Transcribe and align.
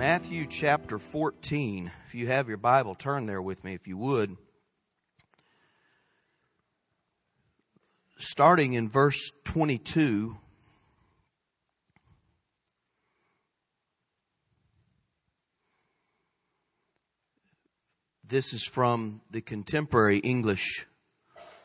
Matthew 0.00 0.46
chapter 0.46 0.98
14. 0.98 1.90
If 2.06 2.14
you 2.14 2.26
have 2.28 2.48
your 2.48 2.56
Bible, 2.56 2.94
turn 2.94 3.26
there 3.26 3.42
with 3.42 3.64
me 3.64 3.74
if 3.74 3.86
you 3.86 3.98
would. 3.98 4.34
Starting 8.16 8.72
in 8.72 8.88
verse 8.88 9.30
22. 9.44 10.36
This 18.26 18.54
is 18.54 18.64
from 18.64 19.20
the 19.30 19.42
contemporary 19.42 20.20
English 20.20 20.86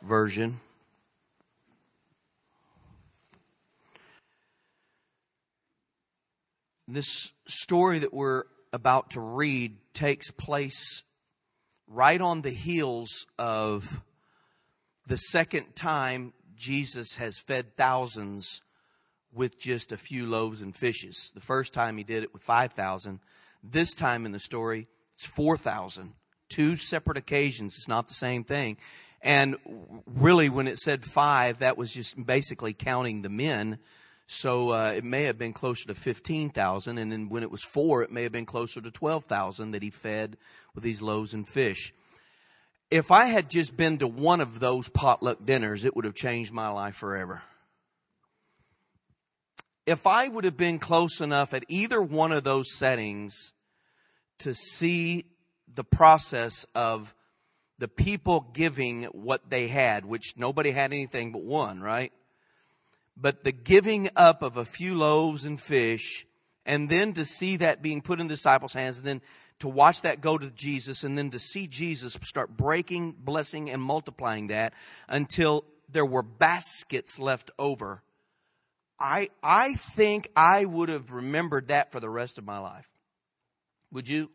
version. 0.01 0.59
This 6.87 7.31
story 7.47 7.99
that 7.99 8.13
we're 8.13 8.43
about 8.71 9.11
to 9.11 9.19
read 9.19 9.75
takes 9.93 10.29
place 10.29 11.03
right 11.87 12.21
on 12.21 12.43
the 12.43 12.51
heels 12.51 13.25
of 13.39 14.01
the 15.07 15.17
second 15.17 15.75
time 15.75 16.33
Jesus 16.55 17.15
has 17.15 17.39
fed 17.39 17.75
thousands 17.75 18.61
with 19.33 19.59
just 19.59 19.91
a 19.91 19.97
few 19.97 20.27
loaves 20.27 20.61
and 20.61 20.75
fishes. 20.75 21.31
The 21.33 21.41
first 21.41 21.73
time 21.73 21.97
he 21.97 22.03
did 22.03 22.21
it 22.21 22.31
with 22.33 22.43
5,000. 22.43 23.19
This 23.63 23.95
time 23.95 24.23
in 24.27 24.31
the 24.31 24.39
story, 24.39 24.87
it's 25.13 25.25
4,000. 25.25 26.13
Two 26.49 26.75
separate 26.75 27.17
occasions. 27.17 27.77
It's 27.77 27.87
not 27.87 28.07
the 28.07 28.13
same 28.13 28.43
thing. 28.43 28.77
And 29.23 29.55
really, 30.05 30.49
when 30.49 30.67
it 30.67 30.77
said 30.77 31.03
five, 31.03 31.59
that 31.59 31.77
was 31.77 31.95
just 31.95 32.23
basically 32.27 32.73
counting 32.73 33.23
the 33.23 33.29
men 33.29 33.79
so 34.27 34.71
uh, 34.71 34.93
it 34.95 35.03
may 35.03 35.23
have 35.23 35.37
been 35.37 35.53
closer 35.53 35.87
to 35.87 35.95
15,000. 35.95 36.97
And 36.97 37.11
then 37.11 37.29
when 37.29 37.43
it 37.43 37.51
was 37.51 37.63
four, 37.63 38.01
it 38.01 38.11
may 38.11 38.23
have 38.23 38.31
been 38.31 38.45
closer 38.45 38.81
to 38.81 38.91
12,000 38.91 39.71
that 39.71 39.83
he 39.83 39.89
fed 39.89 40.37
with 40.73 40.83
these 40.83 41.01
loaves 41.01 41.33
and 41.33 41.47
fish. 41.47 41.93
If 42.89 43.11
I 43.11 43.25
had 43.25 43.49
just 43.49 43.77
been 43.77 43.97
to 43.99 44.07
one 44.07 44.41
of 44.41 44.59
those 44.59 44.89
potluck 44.89 45.45
dinners, 45.45 45.85
it 45.85 45.95
would 45.95 46.05
have 46.05 46.15
changed 46.15 46.53
my 46.53 46.69
life 46.69 46.95
forever. 46.95 47.43
If 49.85 50.07
I 50.07 50.27
would 50.27 50.45
have 50.45 50.57
been 50.57 50.79
close 50.79 51.21
enough 51.21 51.53
at 51.53 51.63
either 51.67 52.01
one 52.01 52.31
of 52.31 52.43
those 52.43 52.75
settings 52.75 53.53
to 54.39 54.53
see 54.55 55.25
the 55.73 55.83
process 55.83 56.65
of 56.73 57.13
the 57.77 57.87
people 57.87 58.51
giving 58.53 59.03
what 59.05 59.49
they 59.49 59.67
had, 59.67 60.05
which 60.05 60.33
nobody 60.37 60.71
had 60.71 60.91
anything 60.91 61.31
but 61.31 61.43
one, 61.43 61.81
right? 61.81 62.11
But 63.17 63.43
the 63.43 63.51
giving 63.51 64.09
up 64.15 64.41
of 64.41 64.57
a 64.57 64.65
few 64.65 64.95
loaves 64.95 65.45
and 65.45 65.59
fish, 65.59 66.25
and 66.65 66.89
then 66.89 67.13
to 67.13 67.25
see 67.25 67.57
that 67.57 67.81
being 67.81 68.01
put 68.01 68.19
in 68.19 68.27
the 68.27 68.33
disciples' 68.33 68.73
hands, 68.73 68.99
and 68.99 69.07
then 69.07 69.21
to 69.59 69.67
watch 69.69 70.01
that 70.01 70.21
go 70.21 70.37
to 70.37 70.51
Jesus, 70.51 71.03
and 71.03 71.17
then 71.17 71.29
to 71.29 71.39
see 71.39 71.67
Jesus 71.67 72.13
start 72.21 72.57
breaking, 72.57 73.13
blessing, 73.13 73.69
and 73.69 73.81
multiplying 73.81 74.47
that 74.47 74.73
until 75.07 75.63
there 75.89 76.05
were 76.05 76.23
baskets 76.23 77.19
left 77.19 77.51
over. 77.57 78.01
I, 78.99 79.29
I 79.43 79.73
think 79.75 80.29
I 80.35 80.65
would 80.65 80.89
have 80.89 81.11
remembered 81.11 81.67
that 81.67 81.91
for 81.91 81.99
the 81.99 82.09
rest 82.09 82.37
of 82.37 82.45
my 82.45 82.59
life. 82.59 82.89
Would 83.91 84.09
you? 84.09 84.31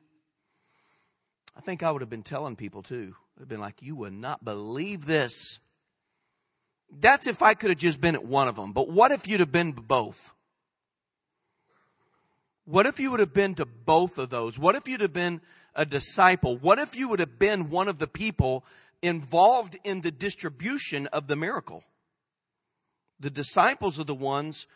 I 1.56 1.60
think 1.60 1.82
I 1.82 1.90
would 1.90 2.02
have 2.02 2.10
been 2.10 2.22
telling 2.22 2.56
people 2.56 2.82
too. 2.82 3.14
I'd 3.36 3.40
have 3.40 3.48
been 3.48 3.60
like, 3.60 3.82
you 3.82 3.96
would 3.96 4.12
not 4.12 4.44
believe 4.44 5.06
this. 5.06 5.60
That's 6.90 7.26
if 7.26 7.42
I 7.42 7.54
could 7.54 7.70
have 7.70 7.78
just 7.78 8.00
been 8.00 8.14
at 8.14 8.24
one 8.24 8.48
of 8.48 8.56
them. 8.56 8.72
But 8.72 8.88
what 8.88 9.12
if 9.12 9.28
you'd 9.28 9.40
have 9.40 9.52
been 9.52 9.72
both? 9.72 10.32
What 12.64 12.86
if 12.86 13.00
you 13.00 13.10
would 13.10 13.20
have 13.20 13.34
been 13.34 13.54
to 13.56 13.66
both 13.66 14.18
of 14.18 14.30
those? 14.30 14.58
What 14.58 14.74
if 14.74 14.88
you'd 14.88 15.00
have 15.00 15.12
been 15.12 15.40
a 15.74 15.86
disciple? 15.86 16.56
What 16.56 16.78
if 16.78 16.96
you 16.96 17.08
would 17.08 17.20
have 17.20 17.38
been 17.38 17.70
one 17.70 17.88
of 17.88 17.98
the 17.98 18.06
people 18.06 18.64
involved 19.02 19.76
in 19.82 20.02
the 20.02 20.10
distribution 20.10 21.06
of 21.08 21.26
the 21.26 21.36
miracle? 21.36 21.84
The 23.18 23.30
disciples 23.30 23.98
are 23.98 24.04
the 24.04 24.14
ones 24.14 24.66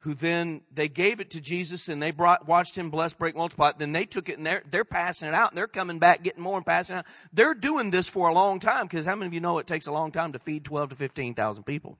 who 0.00 0.14
then 0.14 0.60
they 0.72 0.88
gave 0.88 1.20
it 1.20 1.30
to 1.30 1.40
Jesus 1.40 1.88
and 1.88 2.00
they 2.00 2.12
brought, 2.12 2.46
watched 2.46 2.76
him 2.76 2.90
bless, 2.90 3.14
break, 3.14 3.36
multiply. 3.36 3.72
Then 3.76 3.92
they 3.92 4.04
took 4.04 4.28
it 4.28 4.38
and 4.38 4.46
they're, 4.46 4.62
they're 4.70 4.84
passing 4.84 5.28
it 5.28 5.34
out 5.34 5.50
and 5.50 5.58
they're 5.58 5.66
coming 5.66 5.98
back, 5.98 6.22
getting 6.22 6.42
more 6.42 6.56
and 6.56 6.64
passing 6.64 6.96
out. 6.96 7.06
They're 7.32 7.54
doing 7.54 7.90
this 7.90 8.08
for 8.08 8.28
a 8.28 8.32
long 8.32 8.60
time 8.60 8.86
because 8.86 9.06
how 9.06 9.16
many 9.16 9.26
of 9.26 9.34
you 9.34 9.40
know 9.40 9.58
it 9.58 9.66
takes 9.66 9.86
a 9.86 9.92
long 9.92 10.12
time 10.12 10.32
to 10.32 10.38
feed 10.38 10.64
12 10.64 10.90
to 10.90 10.94
15,000 10.94 11.64
people? 11.64 11.98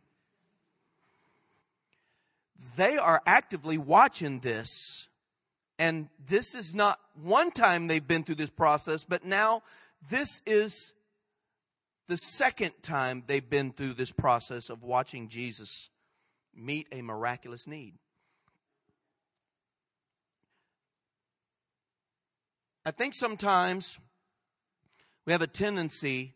They 2.77 2.97
are 2.97 3.21
actively 3.27 3.79
watching 3.79 4.41
this. 4.41 5.09
And 5.81 6.09
this 6.25 6.55
is 6.55 6.75
not 6.75 6.99
one 7.21 7.51
time 7.51 7.87
they've 7.87 8.07
been 8.07 8.25
through 8.25 8.35
this 8.37 8.51
process, 8.51 9.05
but 9.05 9.25
now 9.25 9.63
this 10.09 10.43
is 10.47 10.93
the 12.07 12.17
second 12.17 12.73
time 12.83 13.25
they've 13.27 13.49
been 13.49 13.73
through 13.73 13.93
this 13.93 14.13
process 14.13 14.71
of 14.71 14.83
watching 14.83 15.29
Jesus 15.29 15.91
meet 16.59 16.89
a 16.93 17.03
miraculous 17.03 17.67
need. 17.67 17.95
I 22.85 22.91
think 22.91 23.15
sometimes 23.15 23.99
we 25.27 25.33
have 25.33 25.43
a 25.43 25.47
tendency 25.47 26.35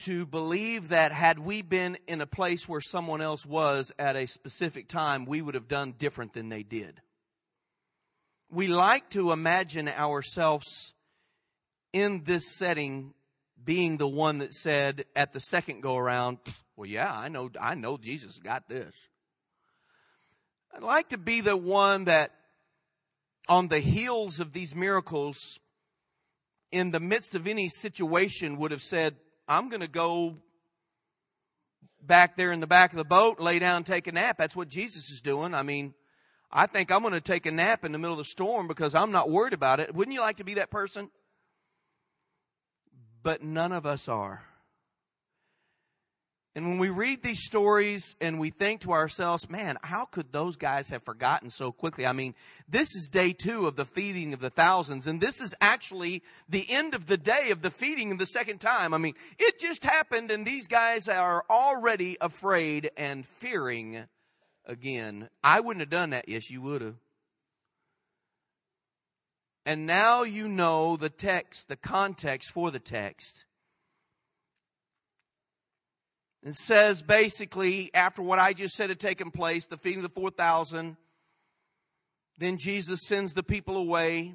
to 0.00 0.26
believe 0.26 0.88
that 0.90 1.12
had 1.12 1.38
we 1.38 1.62
been 1.62 1.98
in 2.06 2.20
a 2.20 2.26
place 2.26 2.68
where 2.68 2.80
someone 2.80 3.20
else 3.20 3.44
was 3.46 3.92
at 3.98 4.16
a 4.16 4.26
specific 4.26 4.88
time, 4.88 5.24
we 5.24 5.42
would 5.42 5.54
have 5.54 5.68
done 5.68 5.94
different 5.98 6.32
than 6.32 6.48
they 6.48 6.62
did. 6.62 7.00
We 8.50 8.66
like 8.68 9.10
to 9.10 9.32
imagine 9.32 9.88
ourselves 9.88 10.94
in 11.92 12.24
this 12.24 12.56
setting 12.56 13.14
being 13.64 13.96
the 13.96 14.08
one 14.08 14.38
that 14.38 14.54
said 14.54 15.04
at 15.16 15.32
the 15.32 15.40
second 15.40 15.82
go 15.82 15.96
around, 15.96 16.38
well, 16.76 16.88
yeah, 16.88 17.12
I 17.12 17.28
know, 17.28 17.50
I 17.60 17.74
know 17.74 17.96
Jesus 17.96 18.38
got 18.38 18.68
this. 18.68 19.08
I'd 20.74 20.82
like 20.82 21.08
to 21.10 21.18
be 21.18 21.40
the 21.40 21.56
one 21.56 22.04
that 22.04 22.32
on 23.48 23.68
the 23.68 23.80
heels 23.80 24.40
of 24.40 24.52
these 24.52 24.74
miracles, 24.74 25.60
in 26.70 26.90
the 26.90 27.00
midst 27.00 27.34
of 27.34 27.46
any 27.46 27.68
situation, 27.68 28.58
would 28.58 28.72
have 28.72 28.82
said, 28.82 29.16
I'm 29.48 29.68
going 29.68 29.80
to 29.80 29.88
go 29.88 30.36
back 32.02 32.36
there 32.36 32.52
in 32.52 32.60
the 32.60 32.66
back 32.66 32.90
of 32.90 32.98
the 32.98 33.04
boat, 33.04 33.40
lay 33.40 33.58
down, 33.58 33.84
take 33.84 34.06
a 34.06 34.12
nap. 34.12 34.36
That's 34.38 34.56
what 34.56 34.68
Jesus 34.68 35.10
is 35.10 35.20
doing. 35.20 35.54
I 35.54 35.62
mean, 35.62 35.94
I 36.50 36.66
think 36.66 36.92
I'm 36.92 37.02
going 37.02 37.14
to 37.14 37.20
take 37.20 37.46
a 37.46 37.50
nap 37.50 37.84
in 37.84 37.92
the 37.92 37.98
middle 37.98 38.14
of 38.14 38.18
the 38.18 38.24
storm 38.24 38.68
because 38.68 38.94
I'm 38.94 39.12
not 39.12 39.30
worried 39.30 39.54
about 39.54 39.80
it. 39.80 39.94
Wouldn't 39.94 40.14
you 40.14 40.20
like 40.20 40.36
to 40.36 40.44
be 40.44 40.54
that 40.54 40.70
person? 40.70 41.10
but 43.26 43.42
none 43.42 43.72
of 43.72 43.84
us 43.84 44.08
are. 44.08 44.40
And 46.56 46.66
when 46.66 46.78
we 46.78 46.88
read 46.88 47.22
these 47.22 47.44
stories 47.44 48.16
and 48.18 48.40
we 48.40 48.48
think 48.48 48.80
to 48.80 48.92
ourselves, 48.92 49.50
man, 49.50 49.76
how 49.82 50.06
could 50.06 50.32
those 50.32 50.56
guys 50.56 50.88
have 50.88 51.02
forgotten 51.02 51.50
so 51.50 51.70
quickly? 51.70 52.06
I 52.06 52.12
mean, 52.12 52.34
this 52.66 52.96
is 52.96 53.10
day 53.10 53.34
two 53.34 53.66
of 53.66 53.76
the 53.76 53.84
feeding 53.84 54.32
of 54.32 54.40
the 54.40 54.48
thousands, 54.48 55.06
and 55.06 55.20
this 55.20 55.42
is 55.42 55.54
actually 55.60 56.22
the 56.48 56.64
end 56.70 56.94
of 56.94 57.08
the 57.08 57.18
day 57.18 57.50
of 57.50 57.60
the 57.60 57.70
feeding 57.70 58.10
of 58.10 58.18
the 58.18 58.24
second 58.24 58.58
time. 58.58 58.94
I 58.94 58.98
mean, 58.98 59.12
it 59.38 59.60
just 59.60 59.84
happened, 59.84 60.30
and 60.30 60.46
these 60.46 60.66
guys 60.66 61.08
are 61.08 61.44
already 61.50 62.16
afraid 62.22 62.90
and 62.96 63.26
fearing 63.26 64.04
again. 64.64 65.28
I 65.44 65.60
wouldn't 65.60 65.82
have 65.82 65.90
done 65.90 66.10
that. 66.10 66.26
Yes, 66.26 66.50
you 66.50 66.62
would 66.62 66.80
have. 66.80 66.96
And 69.66 69.84
now 69.84 70.22
you 70.22 70.48
know 70.48 70.96
the 70.96 71.10
text, 71.10 71.68
the 71.68 71.76
context 71.76 72.50
for 72.50 72.70
the 72.70 72.78
text. 72.78 73.45
It 76.46 76.54
says 76.54 77.02
basically, 77.02 77.90
after 77.92 78.22
what 78.22 78.38
I 78.38 78.52
just 78.52 78.76
said 78.76 78.88
had 78.88 79.00
taken 79.00 79.32
place, 79.32 79.66
the 79.66 79.76
feeding 79.76 80.04
of 80.04 80.14
the 80.14 80.20
4,000, 80.20 80.96
then 82.38 82.56
Jesus 82.56 83.04
sends 83.04 83.34
the 83.34 83.42
people 83.42 83.76
away. 83.76 84.32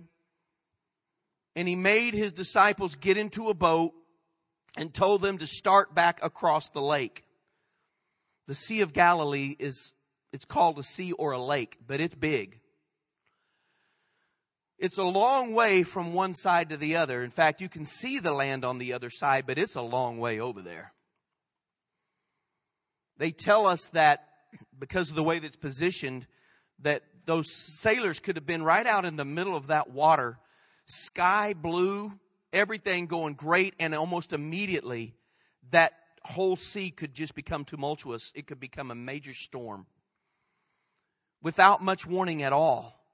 And 1.56 1.70
he 1.70 1.76
made 1.78 2.14
his 2.14 2.34
disciples 2.34 2.96
get 2.96 3.16
into 3.16 3.48
a 3.48 3.54
boat 3.54 3.94
and 4.76 4.94
told 4.94 5.22
them 5.22 5.38
to 5.38 5.48
start 5.48 5.96
back 5.96 6.20
across 6.22 6.70
the 6.70 6.82
lake. 6.82 7.24
The 8.46 8.56
Sea 8.56 8.82
of 8.82 8.92
Galilee 8.92 9.56
is, 9.58 9.94
it's 10.34 10.44
called 10.44 10.80
a 10.80 10.84
sea 10.84 11.14
or 11.14 11.32
a 11.32 11.42
lake, 11.42 11.78
but 11.88 12.02
it's 12.02 12.16
big. 12.16 12.60
It's 14.78 14.98
a 14.98 15.04
long 15.04 15.54
way 15.54 15.84
from 15.84 16.12
one 16.12 16.34
side 16.34 16.68
to 16.70 16.78
the 16.78 16.98
other. 16.98 17.24
In 17.24 17.32
fact, 17.32 17.62
you 17.62 17.70
can 17.70 17.86
see 17.86 18.20
the 18.20 18.34
land 18.34 18.66
on 18.66 18.80
the 18.80 18.92
other 18.92 19.10
side, 19.10 19.46
but 19.48 19.58
it's 19.58 19.76
a 19.76 19.82
long 19.82 20.18
way 20.18 20.42
over 20.42 20.62
there. 20.62 20.92
They 23.22 23.30
tell 23.30 23.68
us 23.68 23.90
that 23.90 24.28
because 24.80 25.12
of 25.12 25.16
the 25.16 25.22
way 25.22 25.38
that's 25.38 25.56
positioned, 25.56 26.26
that 26.80 27.04
those 27.28 27.52
sailors 27.52 28.20
could 28.20 28.36
have 28.36 28.48
been 28.48 28.64
right 28.64 28.88
out 28.88 29.06
in 29.06 29.16
the 29.16 29.24
middle 29.24 29.56
of 29.56 29.68
that 29.68 29.92
water, 29.92 30.40
sky 30.88 31.54
blue, 31.54 32.14
everything 32.52 33.06
going 33.06 33.36
great, 33.36 33.76
and 33.80 33.94
almost 33.94 34.34
immediately 34.34 35.14
that 35.70 35.94
whole 36.24 36.56
sea 36.56 36.90
could 36.90 37.14
just 37.14 37.36
become 37.36 37.64
tumultuous. 37.64 38.32
It 38.34 38.48
could 38.48 38.60
become 38.60 38.90
a 38.90 38.96
major 38.96 39.36
storm 39.36 39.86
without 41.44 41.80
much 41.84 42.08
warning 42.08 42.42
at 42.42 42.54
all. 42.54 43.06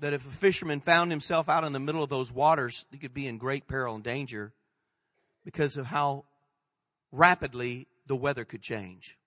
that 0.00 0.12
if 0.12 0.26
a 0.26 0.30
fisherman 0.30 0.80
found 0.80 1.10
himself 1.10 1.48
out 1.48 1.64
in 1.64 1.72
the 1.72 1.80
middle 1.80 2.02
of 2.02 2.10
those 2.10 2.30
waters, 2.30 2.84
he 2.90 2.98
could 2.98 3.14
be 3.14 3.26
in 3.26 3.38
great 3.38 3.68
peril 3.68 3.94
and 3.94 4.04
danger 4.04 4.52
because 5.44 5.78
of 5.78 5.86
how 5.86 6.24
rapidly 7.10 7.86
the 8.06 8.16
weather 8.16 8.44
could 8.44 8.62
change. 8.62 9.18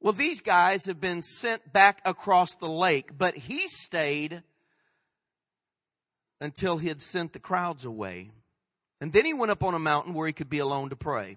Well, 0.00 0.12
these 0.12 0.40
guys 0.40 0.86
have 0.86 1.00
been 1.00 1.22
sent 1.22 1.72
back 1.72 2.00
across 2.04 2.54
the 2.54 2.68
lake, 2.68 3.16
but 3.16 3.36
he 3.36 3.66
stayed 3.66 4.42
until 6.40 6.78
he 6.78 6.88
had 6.88 7.00
sent 7.00 7.32
the 7.32 7.38
crowds 7.38 7.84
away. 7.84 8.30
And 9.00 9.12
then 9.12 9.24
he 9.24 9.34
went 9.34 9.50
up 9.50 9.62
on 9.62 9.74
a 9.74 9.78
mountain 9.78 10.14
where 10.14 10.26
he 10.26 10.32
could 10.32 10.50
be 10.50 10.58
alone 10.58 10.90
to 10.90 10.96
pray. 10.96 11.36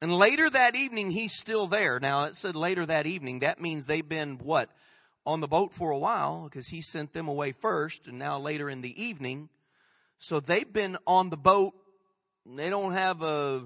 And 0.00 0.12
later 0.12 0.50
that 0.50 0.76
evening, 0.76 1.10
he's 1.10 1.32
still 1.32 1.66
there. 1.66 1.98
Now, 1.98 2.24
it 2.24 2.36
said 2.36 2.56
later 2.56 2.84
that 2.86 3.06
evening. 3.06 3.40
That 3.40 3.60
means 3.60 3.86
they've 3.86 4.06
been, 4.06 4.36
what, 4.36 4.70
on 5.26 5.40
the 5.40 5.48
boat 5.48 5.72
for 5.72 5.90
a 5.90 5.98
while 5.98 6.44
because 6.44 6.68
he 6.68 6.82
sent 6.82 7.12
them 7.14 7.28
away 7.28 7.52
first 7.52 8.06
and 8.06 8.18
now 8.18 8.38
later 8.38 8.68
in 8.68 8.82
the 8.82 9.02
evening. 9.02 9.48
So 10.18 10.40
they've 10.40 10.70
been 10.70 10.98
on 11.06 11.30
the 11.30 11.36
boat. 11.36 11.72
They 12.46 12.68
don't 12.68 12.92
have 12.92 13.22
a 13.22 13.64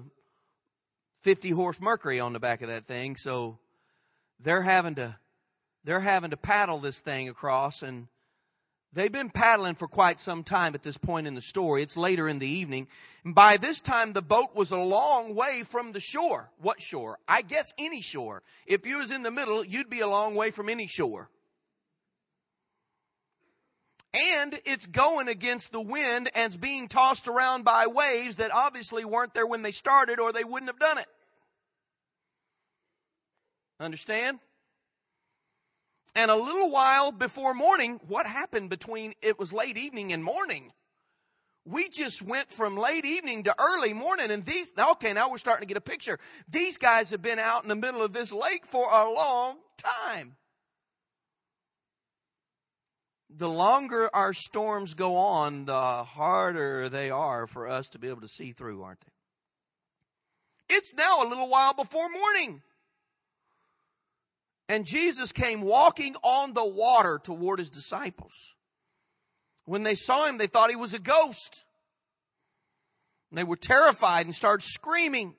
50 1.21 1.51
horse 1.51 1.81
Mercury 1.81 2.19
on 2.19 2.33
the 2.33 2.39
back 2.39 2.61
of 2.61 2.69
that 2.69 2.85
thing. 2.85 3.15
So 3.15 3.59
they're 4.39 4.61
having 4.61 4.95
to, 4.95 5.17
they're 5.83 5.99
having 5.99 6.31
to 6.31 6.37
paddle 6.37 6.79
this 6.79 7.01
thing 7.01 7.29
across 7.29 7.81
and 7.81 8.07
They've 8.91 9.11
been 9.11 9.29
paddling 9.29 9.75
for 9.75 9.87
quite 9.87 10.19
some 10.19 10.43
time 10.43 10.73
at 10.73 10.81
this 10.81 10.97
point 10.97 11.27
in 11.27 11.35
the 11.35 11.41
story. 11.41 11.83
It's 11.83 11.95
later 11.95 12.27
in 12.27 12.39
the 12.39 12.47
evening. 12.47 12.87
And 13.23 13.35
by 13.35 13.57
this 13.57 13.81
time, 13.81 14.13
the 14.13 14.21
boat 14.23 14.55
was 14.55 14.71
a 14.71 14.79
long 14.79 15.35
way 15.35 15.61
from 15.63 15.91
the 15.91 15.99
shore. 15.99 16.49
What 16.57 16.81
shore? 16.81 17.19
I 17.27 17.43
guess 17.43 17.71
any 17.77 18.01
shore. 18.01 18.41
If 18.65 18.87
you 18.87 18.97
was 18.97 19.11
in 19.11 19.21
the 19.21 19.29
middle, 19.29 19.63
you'd 19.63 19.91
be 19.91 19.99
a 19.99 20.07
long 20.07 20.33
way 20.33 20.49
from 20.49 20.69
any 20.69 20.87
shore. 20.87 21.29
And 24.13 24.59
it's 24.65 24.87
going 24.87 25.27
against 25.27 25.71
the 25.71 25.81
wind 25.81 26.29
and 26.33 26.47
it's 26.47 26.57
being 26.57 26.87
tossed 26.87 27.27
around 27.27 27.63
by 27.63 27.85
waves 27.87 28.37
that 28.37 28.51
obviously 28.51 29.05
weren't 29.05 29.35
there 29.35 29.45
when 29.45 29.61
they 29.61 29.71
started 29.71 30.19
or 30.19 30.33
they 30.33 30.43
wouldn't 30.43 30.69
have 30.69 30.79
done 30.79 30.97
it. 30.97 31.05
Understand? 33.79 34.39
And 36.15 36.31
a 36.31 36.35
little 36.35 36.71
while 36.71 37.11
before 37.11 37.53
morning, 37.53 37.99
what 38.07 38.25
happened 38.25 38.71
between 38.71 39.13
it 39.21 39.37
was 39.37 39.53
late 39.53 39.77
evening 39.77 40.11
and 40.11 40.23
morning? 40.23 40.73
We 41.65 41.87
just 41.87 42.23
went 42.23 42.49
from 42.49 42.75
late 42.75 43.05
evening 43.05 43.43
to 43.43 43.55
early 43.59 43.93
morning 43.93 44.31
and 44.31 44.43
these, 44.43 44.73
okay, 44.77 45.13
now 45.13 45.29
we're 45.29 45.37
starting 45.37 45.67
to 45.67 45.71
get 45.71 45.77
a 45.77 45.81
picture. 45.81 46.17
These 46.49 46.79
guys 46.79 47.11
have 47.11 47.21
been 47.21 47.37
out 47.37 47.61
in 47.61 47.69
the 47.69 47.75
middle 47.75 48.01
of 48.01 48.11
this 48.11 48.33
lake 48.33 48.65
for 48.65 48.89
a 48.91 49.11
long 49.11 49.57
time. 49.77 50.35
The 53.29 53.49
longer 53.49 54.09
our 54.13 54.33
storms 54.33 54.95
go 54.95 55.15
on, 55.15 55.65
the 55.65 56.03
harder 56.03 56.89
they 56.89 57.11
are 57.11 57.45
for 57.45 57.67
us 57.67 57.87
to 57.89 57.99
be 57.99 58.09
able 58.09 58.21
to 58.21 58.27
see 58.27 58.51
through, 58.51 58.81
aren't 58.81 59.01
they? 59.01 60.75
It's 60.75 60.93
now 60.93 61.23
a 61.23 61.29
little 61.29 61.49
while 61.49 61.73
before 61.73 62.09
morning. 62.09 62.61
And 64.67 64.85
Jesus 64.85 65.31
came 65.31 65.61
walking 65.61 66.15
on 66.23 66.53
the 66.53 66.65
water 66.65 67.19
toward 67.21 67.59
his 67.59 67.71
disciples. 67.71 68.55
When 69.65 69.83
they 69.83 69.95
saw 69.95 70.27
him, 70.27 70.37
they 70.37 70.47
thought 70.47 70.69
he 70.69 70.75
was 70.75 70.93
a 70.93 70.99
ghost. 70.99 71.65
And 73.29 73.37
they 73.37 73.43
were 73.43 73.55
terrified 73.55 74.25
and 74.25 74.33
started 74.33 74.63
screaming. 74.63 75.35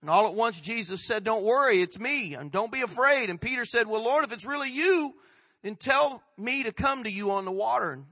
And 0.00 0.08
all 0.08 0.26
at 0.26 0.34
once 0.34 0.60
Jesus 0.60 1.06
said, 1.06 1.24
Don't 1.24 1.44
worry, 1.44 1.82
it's 1.82 1.98
me, 1.98 2.34
and 2.34 2.50
don't 2.50 2.72
be 2.72 2.80
afraid. 2.80 3.28
And 3.28 3.40
Peter 3.40 3.64
said, 3.64 3.86
Well, 3.86 4.02
Lord, 4.02 4.24
if 4.24 4.32
it's 4.32 4.46
really 4.46 4.70
you, 4.70 5.14
then 5.62 5.76
tell 5.76 6.22
me 6.38 6.62
to 6.62 6.72
come 6.72 7.04
to 7.04 7.10
you 7.10 7.32
on 7.32 7.44
the 7.44 7.52
water. 7.52 7.92
And 7.92 8.06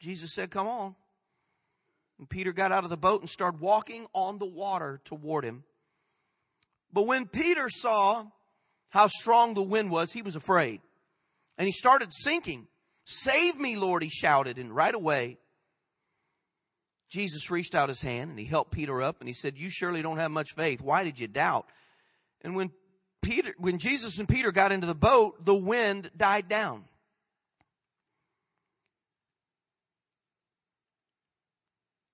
Jesus 0.00 0.34
said, 0.34 0.50
Come 0.50 0.66
on. 0.66 0.94
And 2.18 2.28
Peter 2.28 2.52
got 2.52 2.72
out 2.72 2.84
of 2.84 2.90
the 2.90 2.96
boat 2.96 3.20
and 3.20 3.28
started 3.28 3.60
walking 3.60 4.06
on 4.12 4.38
the 4.38 4.46
water 4.46 5.00
toward 5.04 5.44
him. 5.44 5.64
But 6.92 7.06
when 7.06 7.26
Peter 7.26 7.68
saw 7.68 8.26
how 8.90 9.08
strong 9.08 9.54
the 9.54 9.62
wind 9.62 9.90
was, 9.90 10.12
he 10.12 10.22
was 10.22 10.36
afraid. 10.36 10.80
And 11.58 11.66
he 11.66 11.72
started 11.72 12.12
sinking. 12.12 12.68
Save 13.04 13.58
me, 13.58 13.76
Lord, 13.76 14.02
he 14.02 14.08
shouted. 14.08 14.58
And 14.58 14.74
right 14.74 14.94
away, 14.94 15.38
Jesus 17.10 17.50
reached 17.50 17.74
out 17.74 17.88
his 17.88 18.02
hand 18.02 18.30
and 18.30 18.38
he 18.38 18.44
helped 18.44 18.70
Peter 18.70 19.02
up 19.02 19.20
and 19.20 19.28
he 19.28 19.34
said, 19.34 19.58
You 19.58 19.68
surely 19.68 20.02
don't 20.02 20.18
have 20.18 20.30
much 20.30 20.50
faith. 20.54 20.80
Why 20.80 21.04
did 21.04 21.18
you 21.18 21.26
doubt? 21.26 21.66
And 22.42 22.54
when 22.54 22.70
Peter, 23.20 23.52
when 23.58 23.78
Jesus 23.78 24.18
and 24.18 24.28
Peter 24.28 24.52
got 24.52 24.72
into 24.72 24.86
the 24.86 24.94
boat, 24.94 25.44
the 25.44 25.54
wind 25.54 26.10
died 26.16 26.48
down. 26.48 26.84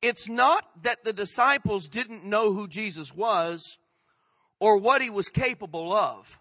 It's 0.01 0.29
not 0.29 0.65
that 0.83 1.05
the 1.05 1.13
disciples 1.13 1.89
didn't 1.89 2.25
know 2.25 2.53
who 2.53 2.69
Jesus 2.69 3.15
was 3.15 3.79
or 4.61 4.79
what 4.79 5.03
he 5.03 5.11
was 5.11 5.29
capable 5.29 5.93
of. 5.93 6.39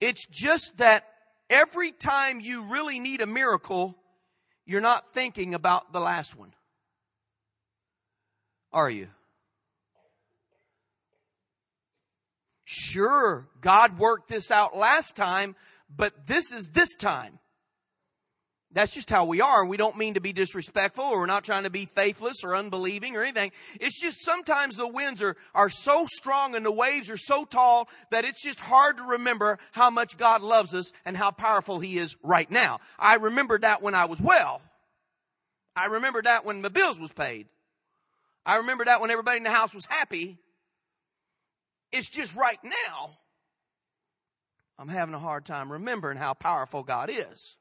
It's 0.00 0.26
just 0.26 0.78
that 0.78 1.04
every 1.48 1.92
time 1.92 2.40
you 2.40 2.64
really 2.64 2.98
need 2.98 3.20
a 3.20 3.26
miracle, 3.26 3.96
you're 4.66 4.80
not 4.80 5.12
thinking 5.12 5.54
about 5.54 5.92
the 5.92 6.00
last 6.00 6.36
one. 6.36 6.52
Are 8.72 8.90
you? 8.90 9.08
Sure, 12.64 13.48
God 13.60 13.98
worked 13.98 14.28
this 14.28 14.50
out 14.50 14.76
last 14.76 15.14
time, 15.14 15.54
but 15.94 16.26
this 16.26 16.52
is 16.52 16.68
this 16.68 16.96
time. 16.96 17.38
That's 18.74 18.94
just 18.94 19.10
how 19.10 19.26
we 19.26 19.42
are. 19.42 19.66
We 19.66 19.76
don't 19.76 19.98
mean 19.98 20.14
to 20.14 20.20
be 20.20 20.32
disrespectful 20.32 21.04
or 21.04 21.18
we're 21.20 21.26
not 21.26 21.44
trying 21.44 21.64
to 21.64 21.70
be 21.70 21.84
faithless 21.84 22.42
or 22.42 22.56
unbelieving 22.56 23.16
or 23.16 23.22
anything. 23.22 23.52
It's 23.80 24.00
just 24.00 24.24
sometimes 24.24 24.76
the 24.76 24.88
winds 24.88 25.22
are, 25.22 25.36
are 25.54 25.68
so 25.68 26.06
strong 26.06 26.54
and 26.54 26.64
the 26.64 26.72
waves 26.72 27.10
are 27.10 27.18
so 27.18 27.44
tall 27.44 27.88
that 28.10 28.24
it's 28.24 28.42
just 28.42 28.60
hard 28.60 28.96
to 28.96 29.02
remember 29.04 29.58
how 29.72 29.90
much 29.90 30.16
God 30.16 30.40
loves 30.40 30.74
us 30.74 30.90
and 31.04 31.16
how 31.16 31.30
powerful 31.30 31.80
He 31.80 31.98
is 31.98 32.16
right 32.22 32.50
now. 32.50 32.78
I 32.98 33.16
remembered 33.16 33.62
that 33.62 33.82
when 33.82 33.94
I 33.94 34.06
was 34.06 34.22
well. 34.22 34.62
I 35.76 35.86
remembered 35.86 36.24
that 36.24 36.46
when 36.46 36.62
my 36.62 36.68
bills 36.68 36.98
was 36.98 37.12
paid. 37.12 37.48
I 38.46 38.58
remember 38.58 38.86
that 38.86 39.00
when 39.02 39.10
everybody 39.10 39.36
in 39.36 39.42
the 39.42 39.50
house 39.50 39.74
was 39.74 39.86
happy. 39.86 40.38
It's 41.92 42.08
just 42.08 42.34
right 42.36 42.58
now. 42.64 43.10
I'm 44.78 44.88
having 44.88 45.14
a 45.14 45.18
hard 45.18 45.44
time 45.44 45.70
remembering 45.70 46.16
how 46.16 46.32
powerful 46.32 46.82
God 46.82 47.10
is. 47.10 47.58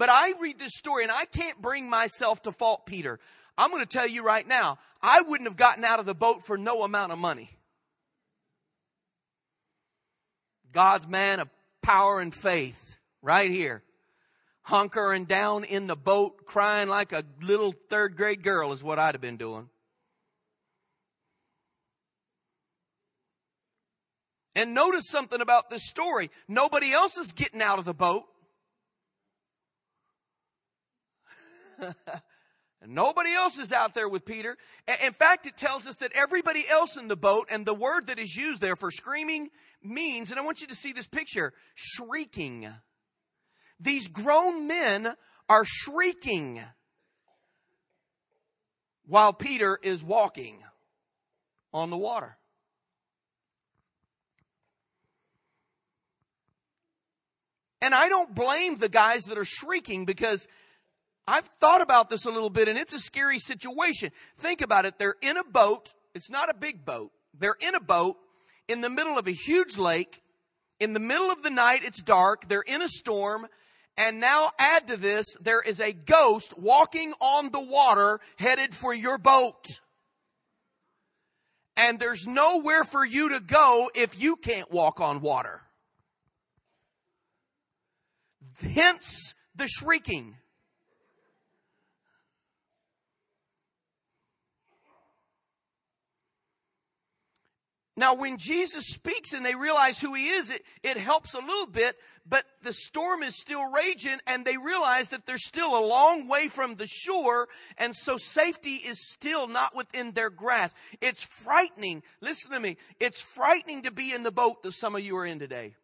But 0.00 0.08
I 0.08 0.32
read 0.40 0.58
this 0.58 0.72
story 0.74 1.02
and 1.02 1.12
I 1.12 1.26
can't 1.26 1.60
bring 1.60 1.90
myself 1.90 2.40
to 2.42 2.52
fault 2.52 2.86
Peter. 2.86 3.20
I'm 3.58 3.70
going 3.70 3.82
to 3.82 3.86
tell 3.86 4.08
you 4.08 4.24
right 4.24 4.48
now, 4.48 4.78
I 5.02 5.20
wouldn't 5.28 5.46
have 5.46 5.58
gotten 5.58 5.84
out 5.84 6.00
of 6.00 6.06
the 6.06 6.14
boat 6.14 6.42
for 6.42 6.56
no 6.56 6.84
amount 6.84 7.12
of 7.12 7.18
money. 7.18 7.50
God's 10.72 11.06
man 11.06 11.38
of 11.38 11.50
power 11.82 12.18
and 12.18 12.34
faith, 12.34 12.96
right 13.20 13.50
here. 13.50 13.82
Hunkering 14.68 15.28
down 15.28 15.64
in 15.64 15.86
the 15.86 15.96
boat, 15.96 16.46
crying 16.46 16.88
like 16.88 17.12
a 17.12 17.22
little 17.42 17.74
third 17.90 18.16
grade 18.16 18.42
girl 18.42 18.72
is 18.72 18.82
what 18.82 18.98
I'd 18.98 19.14
have 19.14 19.20
been 19.20 19.36
doing. 19.36 19.68
And 24.56 24.72
notice 24.72 25.10
something 25.10 25.42
about 25.42 25.68
this 25.68 25.86
story. 25.86 26.30
Nobody 26.48 26.90
else 26.90 27.18
is 27.18 27.32
getting 27.32 27.60
out 27.60 27.78
of 27.78 27.84
the 27.84 27.92
boat. 27.92 28.24
Nobody 32.86 33.32
else 33.32 33.58
is 33.58 33.72
out 33.72 33.94
there 33.94 34.08
with 34.08 34.24
Peter. 34.24 34.56
In 35.04 35.12
fact, 35.12 35.46
it 35.46 35.56
tells 35.56 35.86
us 35.86 35.96
that 35.96 36.12
everybody 36.14 36.64
else 36.70 36.96
in 36.96 37.08
the 37.08 37.16
boat, 37.16 37.48
and 37.50 37.66
the 37.66 37.74
word 37.74 38.06
that 38.06 38.18
is 38.18 38.34
used 38.36 38.62
there 38.62 38.76
for 38.76 38.90
screaming 38.90 39.50
means, 39.82 40.30
and 40.30 40.40
I 40.40 40.44
want 40.44 40.62
you 40.62 40.66
to 40.66 40.74
see 40.74 40.92
this 40.92 41.06
picture, 41.06 41.52
shrieking. 41.74 42.68
These 43.78 44.08
grown 44.08 44.66
men 44.66 45.14
are 45.48 45.64
shrieking 45.66 46.60
while 49.06 49.32
Peter 49.32 49.78
is 49.82 50.02
walking 50.02 50.62
on 51.74 51.90
the 51.90 51.98
water. 51.98 52.38
And 57.82 57.94
I 57.94 58.08
don't 58.08 58.34
blame 58.34 58.76
the 58.76 58.88
guys 58.88 59.24
that 59.24 59.38
are 59.38 59.44
shrieking 59.44 60.04
because 60.04 60.46
I've 61.26 61.46
thought 61.46 61.80
about 61.80 62.10
this 62.10 62.26
a 62.26 62.30
little 62.30 62.50
bit 62.50 62.68
and 62.68 62.78
it's 62.78 62.92
a 62.92 62.98
scary 62.98 63.38
situation. 63.38 64.10
Think 64.36 64.60
about 64.60 64.84
it. 64.84 64.98
They're 64.98 65.16
in 65.22 65.36
a 65.36 65.44
boat. 65.44 65.94
It's 66.14 66.30
not 66.30 66.50
a 66.50 66.54
big 66.54 66.84
boat. 66.84 67.12
They're 67.38 67.56
in 67.60 67.74
a 67.74 67.80
boat 67.80 68.16
in 68.68 68.80
the 68.80 68.90
middle 68.90 69.18
of 69.18 69.26
a 69.26 69.32
huge 69.32 69.78
lake. 69.78 70.20
In 70.78 70.92
the 70.92 71.00
middle 71.00 71.30
of 71.30 71.42
the 71.42 71.50
night, 71.50 71.82
it's 71.84 72.02
dark. 72.02 72.48
They're 72.48 72.62
in 72.62 72.82
a 72.82 72.88
storm. 72.88 73.46
And 73.96 74.18
now 74.18 74.50
add 74.58 74.86
to 74.88 74.96
this, 74.96 75.36
there 75.40 75.60
is 75.60 75.80
a 75.80 75.92
ghost 75.92 76.58
walking 76.58 77.12
on 77.20 77.50
the 77.50 77.60
water 77.60 78.18
headed 78.38 78.74
for 78.74 78.94
your 78.94 79.18
boat. 79.18 79.66
And 81.76 81.98
there's 81.98 82.26
nowhere 82.26 82.84
for 82.84 83.04
you 83.04 83.30
to 83.30 83.40
go 83.40 83.90
if 83.94 84.20
you 84.20 84.36
can't 84.36 84.70
walk 84.72 85.00
on 85.00 85.20
water. 85.20 85.62
Hence 88.74 89.34
the 89.54 89.66
shrieking. 89.66 90.36
Now, 98.00 98.14
when 98.14 98.38
Jesus 98.38 98.86
speaks 98.86 99.34
and 99.34 99.44
they 99.44 99.54
realize 99.54 100.00
who 100.00 100.14
he 100.14 100.28
is, 100.28 100.50
it, 100.50 100.64
it 100.82 100.96
helps 100.96 101.34
a 101.34 101.38
little 101.38 101.66
bit, 101.66 101.96
but 102.26 102.46
the 102.62 102.72
storm 102.72 103.22
is 103.22 103.38
still 103.38 103.70
raging 103.70 104.16
and 104.26 104.42
they 104.42 104.56
realize 104.56 105.10
that 105.10 105.26
they're 105.26 105.36
still 105.36 105.78
a 105.78 105.84
long 105.86 106.26
way 106.26 106.48
from 106.48 106.76
the 106.76 106.86
shore, 106.86 107.46
and 107.76 107.94
so 107.94 108.16
safety 108.16 108.76
is 108.76 109.06
still 109.06 109.46
not 109.46 109.76
within 109.76 110.12
their 110.12 110.30
grasp. 110.30 110.74
It's 111.02 111.26
frightening. 111.44 112.02
Listen 112.22 112.52
to 112.52 112.60
me. 112.60 112.78
It's 113.00 113.20
frightening 113.20 113.82
to 113.82 113.90
be 113.90 114.14
in 114.14 114.22
the 114.22 114.32
boat 114.32 114.62
that 114.62 114.72
some 114.72 114.96
of 114.96 115.02
you 115.02 115.18
are 115.18 115.26
in 115.26 115.38
today. 115.38 115.74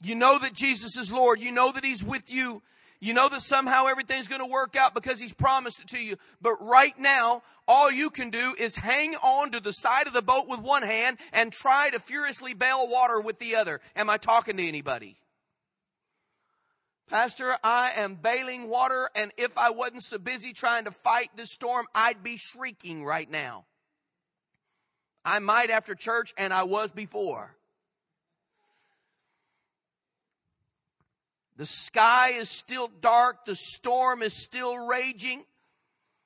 You 0.00 0.14
know 0.14 0.38
that 0.38 0.52
Jesus 0.52 0.96
is 0.96 1.12
Lord. 1.12 1.40
You 1.40 1.50
know 1.50 1.72
that 1.72 1.84
He's 1.84 2.04
with 2.04 2.32
you. 2.32 2.62
You 3.04 3.12
know 3.12 3.28
that 3.28 3.42
somehow 3.42 3.84
everything's 3.86 4.28
going 4.28 4.40
to 4.40 4.46
work 4.50 4.76
out 4.76 4.94
because 4.94 5.20
He's 5.20 5.34
promised 5.34 5.78
it 5.78 5.88
to 5.88 6.02
you. 6.02 6.16
But 6.40 6.54
right 6.62 6.98
now, 6.98 7.42
all 7.68 7.92
you 7.92 8.08
can 8.08 8.30
do 8.30 8.54
is 8.58 8.76
hang 8.76 9.14
on 9.16 9.50
to 9.50 9.60
the 9.60 9.74
side 9.74 10.06
of 10.06 10.14
the 10.14 10.22
boat 10.22 10.46
with 10.48 10.60
one 10.60 10.82
hand 10.82 11.18
and 11.34 11.52
try 11.52 11.90
to 11.90 12.00
furiously 12.00 12.54
bail 12.54 12.88
water 12.88 13.20
with 13.20 13.38
the 13.38 13.56
other. 13.56 13.82
Am 13.94 14.08
I 14.08 14.16
talking 14.16 14.56
to 14.56 14.66
anybody? 14.66 15.18
Pastor, 17.10 17.54
I 17.62 17.92
am 17.94 18.14
bailing 18.14 18.70
water, 18.70 19.10
and 19.14 19.32
if 19.36 19.58
I 19.58 19.68
wasn't 19.68 20.02
so 20.02 20.16
busy 20.16 20.54
trying 20.54 20.86
to 20.86 20.90
fight 20.90 21.28
this 21.36 21.52
storm, 21.52 21.84
I'd 21.94 22.22
be 22.22 22.38
shrieking 22.38 23.04
right 23.04 23.30
now. 23.30 23.66
I 25.26 25.40
might 25.40 25.68
after 25.68 25.94
church, 25.94 26.32
and 26.38 26.54
I 26.54 26.62
was 26.62 26.90
before. 26.90 27.54
The 31.56 31.66
sky 31.66 32.30
is 32.30 32.48
still 32.48 32.88
dark. 33.00 33.44
The 33.44 33.54
storm 33.54 34.22
is 34.22 34.34
still 34.34 34.76
raging. 34.86 35.44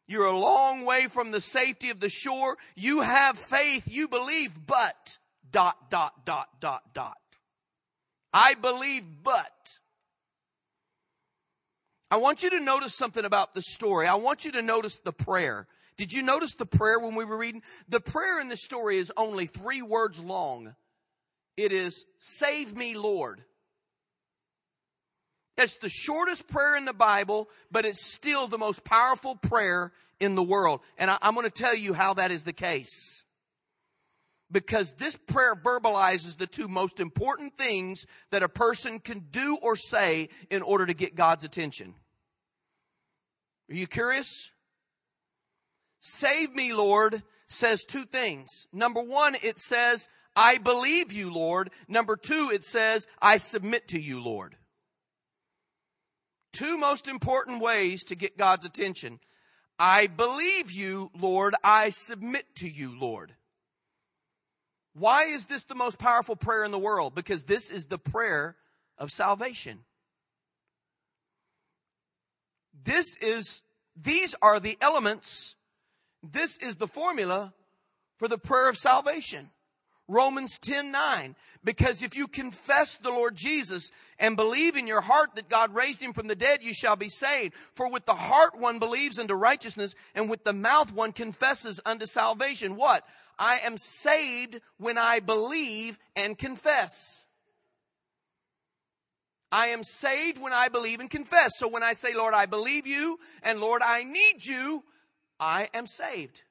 You're 0.07 0.25
a 0.25 0.37
long 0.37 0.87
way 0.87 1.07
from 1.07 1.31
the 1.31 1.41
safety 1.41 1.91
of 1.91 2.01
the 2.01 2.09
shore. 2.09 2.57
You 2.75 3.03
have 3.03 3.39
faith. 3.39 3.89
You 3.91 4.09
believe, 4.09 4.67
but 4.67 5.19
dot, 5.51 5.91
dot, 5.91 6.25
dot, 6.25 6.49
dot, 6.61 6.95
dot. 6.95 7.19
I 8.33 8.55
believe, 8.55 9.05
but. 9.23 9.79
I 12.11 12.17
want 12.17 12.43
you 12.43 12.51
to 12.51 12.61
notice 12.61 12.95
something 12.95 13.25
about 13.25 13.53
the 13.53 13.61
story. 13.61 14.07
I 14.07 14.15
want 14.15 14.47
you 14.47 14.53
to 14.53 14.63
notice 14.63 14.99
the 14.99 15.13
prayer. 15.13 15.67
Did 15.99 16.13
you 16.13 16.23
notice 16.23 16.55
the 16.55 16.65
prayer 16.65 16.99
when 16.99 17.15
we 17.15 17.25
were 17.27 17.37
reading? 17.37 17.63
The 17.89 18.01
prayer 18.01 18.41
in 18.41 18.49
the 18.49 18.57
story 18.57 18.97
is 18.97 19.13
only 19.17 19.45
three 19.45 19.83
words 19.83 20.23
long. 20.23 20.75
It 21.59 21.73
is, 21.73 22.07
Save 22.19 22.75
me, 22.75 22.97
Lord. 22.97 23.45
It's 25.59 25.77
the 25.77 25.89
shortest 25.89 26.47
prayer 26.47 26.77
in 26.77 26.85
the 26.85 26.93
Bible, 26.93 27.49
but 27.71 27.85
it's 27.85 28.01
still 28.01 28.47
the 28.47 28.59
most 28.59 28.85
powerful 28.85 29.35
prayer 29.35 29.93
in 30.21 30.37
the 30.37 30.43
world. 30.43 30.81
And 30.97 31.11
I, 31.11 31.19
am 31.21 31.35
going 31.35 31.47
to 31.47 31.51
tell 31.51 31.75
you 31.75 31.95
how 31.95 32.15
that 32.15 32.31
is 32.31 32.45
the 32.45 32.53
case. 32.53 33.25
Because 34.51 34.95
this 34.95 35.17
prayer 35.17 35.57
verbalizes 35.57 36.39
the 36.39 36.47
two 36.47 36.69
most 36.69 37.01
important 37.01 37.57
things 37.57 38.07
that 38.31 38.45
a 38.45 38.49
person 38.49 39.01
can 39.01 39.27
do 39.31 39.59
or 39.61 39.75
say 39.75 40.29
in 40.49 40.63
order 40.63 40.87
to 40.87 40.95
get 40.95 41.17
God's 41.17 41.45
attention. 41.45 41.93
Are 43.69 43.75
you 43.75 43.89
curious? 43.89 44.53
Save 45.99 46.55
me, 46.55 46.73
Lord, 46.73 47.23
says 47.49 47.85
two 47.85 48.05
things. 48.05 48.67
Number 48.73 49.03
one, 49.03 49.35
it 49.43 49.59
says, 49.59 50.09
I 50.37 50.59
believe 50.59 51.13
you, 51.13 51.35
Lord. 51.35 51.71
Number 51.89 52.17
two, 52.17 52.51
it 52.53 52.63
says, 52.63 53.09
I 53.21 53.39
submit 53.39 53.89
to 53.89 54.01
you, 54.01 54.23
Lord. 54.23 54.55
Two 56.53 56.79
most 56.79 57.09
important 57.09 57.61
ways 57.61 58.05
to 58.05 58.15
get 58.15 58.39
God's 58.39 58.65
attention. 58.65 59.21
I 59.79 60.07
believe 60.07 60.71
you, 60.73 61.11
Lord. 61.19 61.55
I 61.63 61.91
submit 61.91 62.57
to 62.57 62.69
you, 62.69 62.99
Lord. 62.99 63.35
Why 64.95 65.25
is 65.25 65.47
this 65.47 65.65
the 65.65 65.75
most 65.75 65.99
powerful 65.99 66.35
prayer 66.35 66.65
in 66.65 66.73
the 66.73 66.79
world? 66.79 67.15
Because 67.15 67.45
this 67.45 67.71
is 67.71 67.87
the 67.87 67.99
prayer 67.99 68.57
of 68.97 69.11
salvation. 69.11 69.81
This 72.83 73.17
is, 73.19 73.63
these 73.97 74.35
are 74.43 74.59
the 74.59 74.77
elements, 74.81 75.57
this 76.23 76.57
is 76.59 76.77
the 76.77 76.89
formula 76.89 77.55
for 78.19 78.29
the 78.29 78.39
prayer 78.39 78.69
of 78.69 78.77
salvation. 78.77 79.51
Romans 80.09 80.59
10 80.59 80.91
9. 80.91 81.37
Because 81.63 82.03
if 82.03 82.17
you 82.17 82.27
confess 82.27 82.97
the 82.97 83.11
Lord 83.11 83.37
Jesus 83.37 83.91
and 84.19 84.37
believe 84.37 84.75
in 84.77 84.87
your 84.87 85.03
heart 85.03 85.35
that 85.35 85.49
God 85.49 85.75
raised 85.75 86.03
him 86.03 86.15
from 86.15 86.27
the 86.27 86.35
dead, 86.35 86.65
you 86.65 86.73
shall 86.73 86.97
be 86.97 87.11
saved. 87.11 87.55
For 87.55 87.93
with 87.93 88.07
the 88.07 88.15
heart 88.15 88.59
one 88.59 88.79
believes 88.79 89.19
unto 89.19 89.35
righteousness, 89.35 89.95
and 90.15 90.31
with 90.31 90.45
the 90.45 90.53
mouth 90.55 90.93
one 90.93 91.13
confesses 91.13 91.81
unto 91.85 92.07
salvation. 92.07 92.77
What? 92.77 93.05
I 93.39 93.61
am 93.65 93.77
saved 93.77 94.61
when 94.79 94.99
I 94.99 95.21
believe 95.21 95.99
and 96.17 96.37
confess. 96.37 97.27
I 99.51 99.69
am 99.69 99.83
saved 99.83 100.41
when 100.41 100.53
I 100.53 100.69
believe 100.69 101.01
and 101.01 101.09
confess. 101.09 101.57
So 101.57 101.69
when 101.69 101.83
I 101.83 101.93
say, 101.93 102.15
Lord, 102.15 102.35
I 102.35 102.47
believe 102.47 102.87
you, 102.87 103.19
and 103.43 103.61
Lord, 103.61 103.83
I 103.85 104.05
need 104.05 104.45
you, 104.45 104.85
I 105.41 105.69
am 105.73 105.87
saved. 105.87 106.43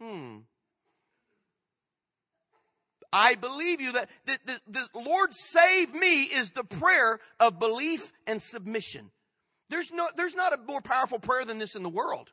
Hmm. 0.00 0.38
I 3.12 3.34
believe 3.36 3.80
you 3.80 3.92
that 3.92 4.10
the, 4.26 4.38
the, 4.44 4.60
the 4.66 5.00
Lord 5.00 5.32
save 5.32 5.94
me 5.94 6.24
is 6.24 6.50
the 6.50 6.64
prayer 6.64 7.18
of 7.40 7.58
belief 7.58 8.12
and 8.26 8.40
submission. 8.40 9.10
There's 9.70 9.90
no, 9.92 10.08
there's 10.16 10.34
not 10.34 10.52
a 10.52 10.58
more 10.66 10.80
powerful 10.80 11.18
prayer 11.18 11.44
than 11.44 11.58
this 11.58 11.74
in 11.74 11.82
the 11.82 11.88
world. 11.88 12.32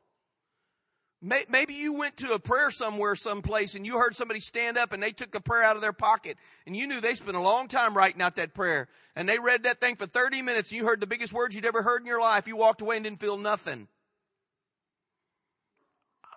Maybe 1.22 1.74
you 1.74 1.98
went 1.98 2.18
to 2.18 2.34
a 2.34 2.40
prayer 2.40 2.70
somewhere, 2.70 3.16
someplace, 3.16 3.74
and 3.74 3.84
you 3.84 3.98
heard 3.98 4.16
somebody 4.16 4.40
stand 4.40 4.78
up 4.78 4.92
and 4.94 5.02
they 5.02 5.12
took 5.12 5.32
the 5.32 5.42
prayer 5.42 5.64
out 5.64 5.76
of 5.76 5.82
their 5.82 5.94
pocket, 5.94 6.38
and 6.68 6.76
you 6.76 6.86
knew 6.86 7.02
they 7.02 7.16
spent 7.16 7.36
a 7.36 7.42
long 7.42 7.68
time 7.68 7.98
writing 7.98 8.22
out 8.22 8.36
that 8.36 8.54
prayer, 8.54 8.88
and 9.16 9.28
they 9.28 9.40
read 9.40 9.64
that 9.64 9.82
thing 9.82 9.96
for 9.96 10.06
30 10.06 10.44
minutes, 10.44 10.72
and 10.72 10.80
you 10.80 10.86
heard 10.86 11.02
the 11.02 11.08
biggest 11.08 11.34
words 11.34 11.56
you'd 11.56 11.66
ever 11.66 11.82
heard 11.82 12.02
in 12.02 12.06
your 12.06 12.22
life. 12.22 12.48
You 12.48 12.58
walked 12.58 12.82
away 12.82 12.98
and 12.98 13.06
didn't 13.06 13.20
feel 13.20 13.38
nothing. 13.38 13.88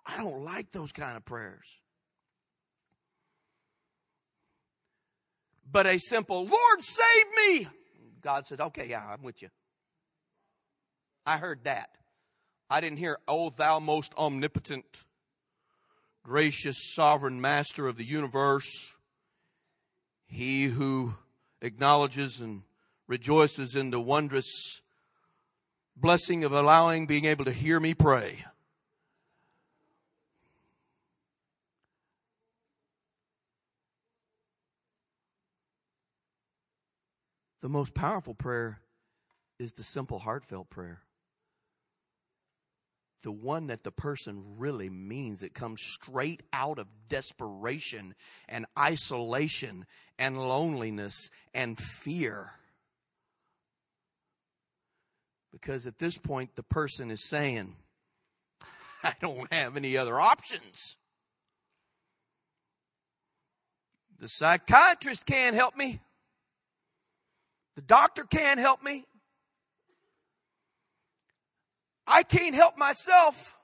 I 0.06 0.16
don't 0.16 0.42
like 0.42 0.70
those 0.70 0.90
kind 0.90 1.18
of 1.18 1.24
prayers. 1.26 1.80
But 5.70 5.86
a 5.86 5.98
simple, 5.98 6.44
Lord, 6.44 6.80
save 6.80 7.26
me. 7.36 7.68
God 8.20 8.46
said, 8.46 8.60
okay, 8.60 8.86
yeah, 8.88 9.04
I'm 9.06 9.22
with 9.22 9.42
you. 9.42 9.48
I 11.26 11.38
heard 11.38 11.64
that. 11.64 11.88
I 12.70 12.80
didn't 12.80 12.98
hear, 12.98 13.18
oh, 13.26 13.50
thou 13.50 13.78
most 13.78 14.12
omnipotent, 14.16 15.04
gracious, 16.22 16.94
sovereign 16.94 17.40
master 17.40 17.86
of 17.86 17.96
the 17.96 18.04
universe, 18.04 18.96
he 20.26 20.64
who 20.64 21.14
acknowledges 21.62 22.40
and 22.40 22.62
rejoices 23.06 23.74
in 23.74 23.90
the 23.90 24.00
wondrous 24.00 24.82
blessing 25.96 26.44
of 26.44 26.52
allowing 26.52 27.06
being 27.06 27.24
able 27.24 27.44
to 27.46 27.52
hear 27.52 27.80
me 27.80 27.94
pray. 27.94 28.44
The 37.60 37.68
most 37.68 37.94
powerful 37.94 38.34
prayer 38.34 38.80
is 39.58 39.72
the 39.72 39.82
simple, 39.82 40.20
heartfelt 40.20 40.70
prayer. 40.70 41.00
The 43.24 43.32
one 43.32 43.66
that 43.66 43.82
the 43.82 43.90
person 43.90 44.44
really 44.58 44.88
means. 44.88 45.42
It 45.42 45.52
comes 45.52 45.82
straight 45.82 46.42
out 46.52 46.78
of 46.78 46.86
desperation 47.08 48.14
and 48.48 48.64
isolation 48.78 49.86
and 50.18 50.38
loneliness 50.38 51.30
and 51.52 51.76
fear. 51.76 52.52
Because 55.50 55.86
at 55.86 55.98
this 55.98 56.16
point, 56.16 56.54
the 56.54 56.62
person 56.62 57.10
is 57.10 57.28
saying, 57.28 57.74
I 59.02 59.14
don't 59.20 59.52
have 59.52 59.76
any 59.76 59.96
other 59.96 60.20
options. 60.20 60.96
The 64.20 64.28
psychiatrist 64.28 65.26
can't 65.26 65.56
help 65.56 65.76
me. 65.76 66.00
The 67.78 67.82
doctor 67.82 68.24
can't 68.24 68.58
help 68.58 68.82
me. 68.82 69.04
I 72.08 72.24
can't 72.24 72.56
help 72.56 72.76
myself. 72.76 73.56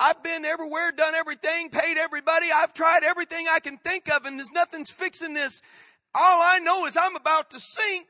I've 0.00 0.20
been 0.20 0.44
everywhere, 0.44 0.90
done 0.90 1.14
everything, 1.14 1.70
paid 1.70 1.98
everybody. 1.98 2.46
I've 2.52 2.74
tried 2.74 3.04
everything 3.04 3.46
I 3.48 3.60
can 3.60 3.78
think 3.78 4.12
of, 4.12 4.26
and 4.26 4.36
there's 4.36 4.50
nothing's 4.50 4.90
fixing 4.90 5.32
this. 5.32 5.62
All 6.12 6.40
I 6.42 6.58
know 6.58 6.86
is 6.86 6.96
I'm 6.96 7.14
about 7.14 7.50
to 7.50 7.60
sink. 7.60 8.08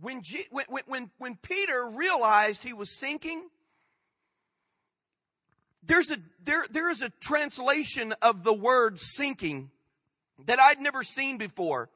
When, 0.00 0.22
G, 0.22 0.44
when, 0.50 0.64
when, 0.86 1.10
when 1.18 1.36
Peter 1.36 1.90
realized 1.94 2.64
he 2.64 2.72
was 2.72 2.90
sinking, 2.90 3.50
there's 5.82 6.10
a, 6.10 6.16
there, 6.44 6.64
there 6.70 6.90
is 6.90 7.02
a 7.02 7.10
translation 7.20 8.14
of 8.22 8.44
the 8.44 8.54
word 8.54 8.98
sinking 8.98 9.70
that 10.46 10.58
I'd 10.58 10.80
never 10.80 11.02
seen 11.02 11.38
before. 11.38 11.88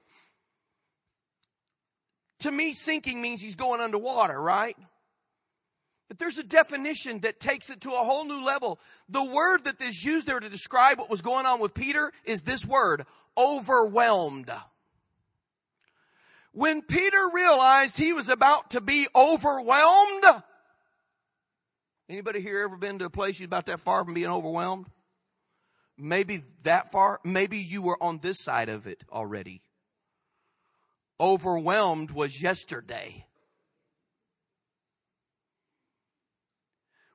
To 2.41 2.51
me, 2.51 2.73
sinking 2.73 3.21
means 3.23 3.41
he's 3.41 3.57
going 3.57 3.81
underwater, 3.81 4.41
right? 4.41 4.77
But 6.09 6.19
there's 6.19 6.39
a 6.39 6.45
definition 6.45 7.21
that 7.21 7.41
takes 7.41 7.71
it 7.71 7.81
to 7.83 7.91
a 7.91 8.05
whole 8.05 8.25
new 8.25 8.45
level. 8.45 8.79
The 9.09 9.25
word 9.25 9.65
that 9.65 9.81
is 9.81 10.05
used 10.05 10.27
there 10.27 10.41
to 10.41 10.49
describe 10.49 10.99
what 10.99 11.11
was 11.11 11.23
going 11.23 11.47
on 11.47 11.61
with 11.61 11.75
Peter 11.75 12.13
is 12.25 12.43
this 12.43 12.67
word, 12.67 13.05
overwhelmed. 13.39 14.51
When 16.53 16.83
Peter 16.83 17.31
realized 17.33 17.99
he 17.99 18.13
was 18.13 18.29
about 18.29 18.71
to 18.71 18.81
be 18.81 19.09
overwhelmed, 19.17 20.25
anybody 22.09 22.41
here 22.41 22.63
ever 22.63 22.77
been 22.77 22.99
to 22.99 23.07
a 23.07 23.11
place 23.11 23.41
you 23.41 23.47
about 23.47 23.67
that 23.67 23.81
far 23.81 24.05
from 24.05 24.15
being 24.15 24.31
overwhelmed? 24.31 24.87
Maybe 25.97 26.43
that 26.63 26.91
far, 26.91 27.21
maybe 27.25 27.59
you 27.59 27.83
were 27.83 28.03
on 28.03 28.19
this 28.19 28.41
side 28.41 28.69
of 28.69 28.87
it 28.87 29.05
already. 29.13 29.63
Overwhelmed 31.21 32.11
was 32.11 32.43
yesterday. 32.43 33.27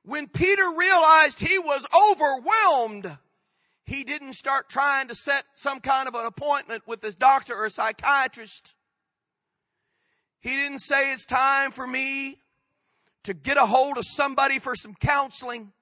When 0.02 0.28
Peter 0.28 0.64
realized 0.76 1.40
he 1.40 1.58
was 1.58 1.86
overwhelmed, 2.10 3.18
he 3.84 4.02
didn't 4.02 4.32
start 4.32 4.70
trying 4.70 5.08
to 5.08 5.14
set 5.14 5.44
some 5.52 5.80
kind 5.80 6.08
of 6.08 6.14
an 6.14 6.24
appointment 6.24 6.84
with 6.86 7.02
his 7.02 7.14
doctor 7.14 7.54
or 7.54 7.68
psychiatrist. 7.68 8.74
He 10.40 10.50
didn't 10.50 10.78
say 10.78 11.12
it's 11.12 11.26
time 11.26 11.70
for 11.70 11.86
me 11.86 12.38
to 13.24 13.34
get 13.34 13.56
a 13.56 13.66
hold 13.66 13.96
of 13.96 14.04
somebody 14.04 14.58
for 14.58 14.74
some 14.74 14.94
counseling. 14.94 15.72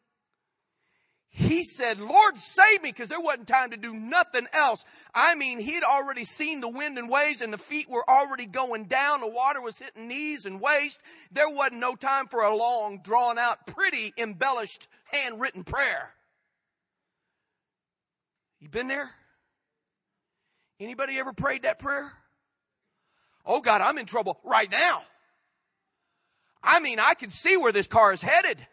He 1.31 1.63
said, 1.63 2.01
Lord, 2.01 2.37
save 2.37 2.83
me, 2.83 2.91
because 2.91 3.09
there 3.09 3.21
wasn't 3.21 3.49
time 3.49 3.71
to 3.71 3.77
do 3.77 3.93
nothing 3.95 4.47
else. 4.53 4.85
I 5.15 5.35
mean, 5.35 5.61
he'd 5.61 5.83
already 5.85 6.25
seen 6.25 6.61
the 6.61 6.69
wind 6.69 6.99
and 6.99 7.09
waves, 7.09 7.43
and 7.43 7.53
the 7.53 7.59
feet 7.59 7.89
were 7.89 8.03
already 8.09 8.47
going 8.47 8.87
down. 8.87 9.21
The 9.21 9.29
water 9.29 9.61
was 9.61 9.79
hitting 9.79 10.09
knees 10.09 10.47
and 10.47 10.61
waist. 10.61 11.01
There 11.31 11.49
wasn't 11.49 11.81
no 11.81 11.95
time 11.95 12.27
for 12.27 12.43
a 12.43 12.57
long, 12.57 13.01
drawn 13.05 13.39
out, 13.39 13.67
pretty, 13.67 14.15
embellished, 14.17 14.89
handwritten 15.13 15.65
prayer. 15.65 16.15
You 18.59 18.69
been 18.69 18.89
there? 18.89 19.11
Anybody 20.81 21.19
ever 21.19 21.33
prayed 21.33 21.63
that 21.63 21.79
prayer? 21.79 22.11
Oh 23.45 23.61
God, 23.61 23.81
I'm 23.81 23.99
in 23.99 24.07
trouble 24.07 24.41
right 24.45 24.71
now. 24.71 25.01
I 26.71 26.81
mean, 26.81 27.01
I 27.01 27.15
can 27.15 27.31
see 27.31 27.57
where 27.57 27.73
this 27.73 27.87
car 27.87 28.13
is 28.13 28.21
headed. 28.21 28.65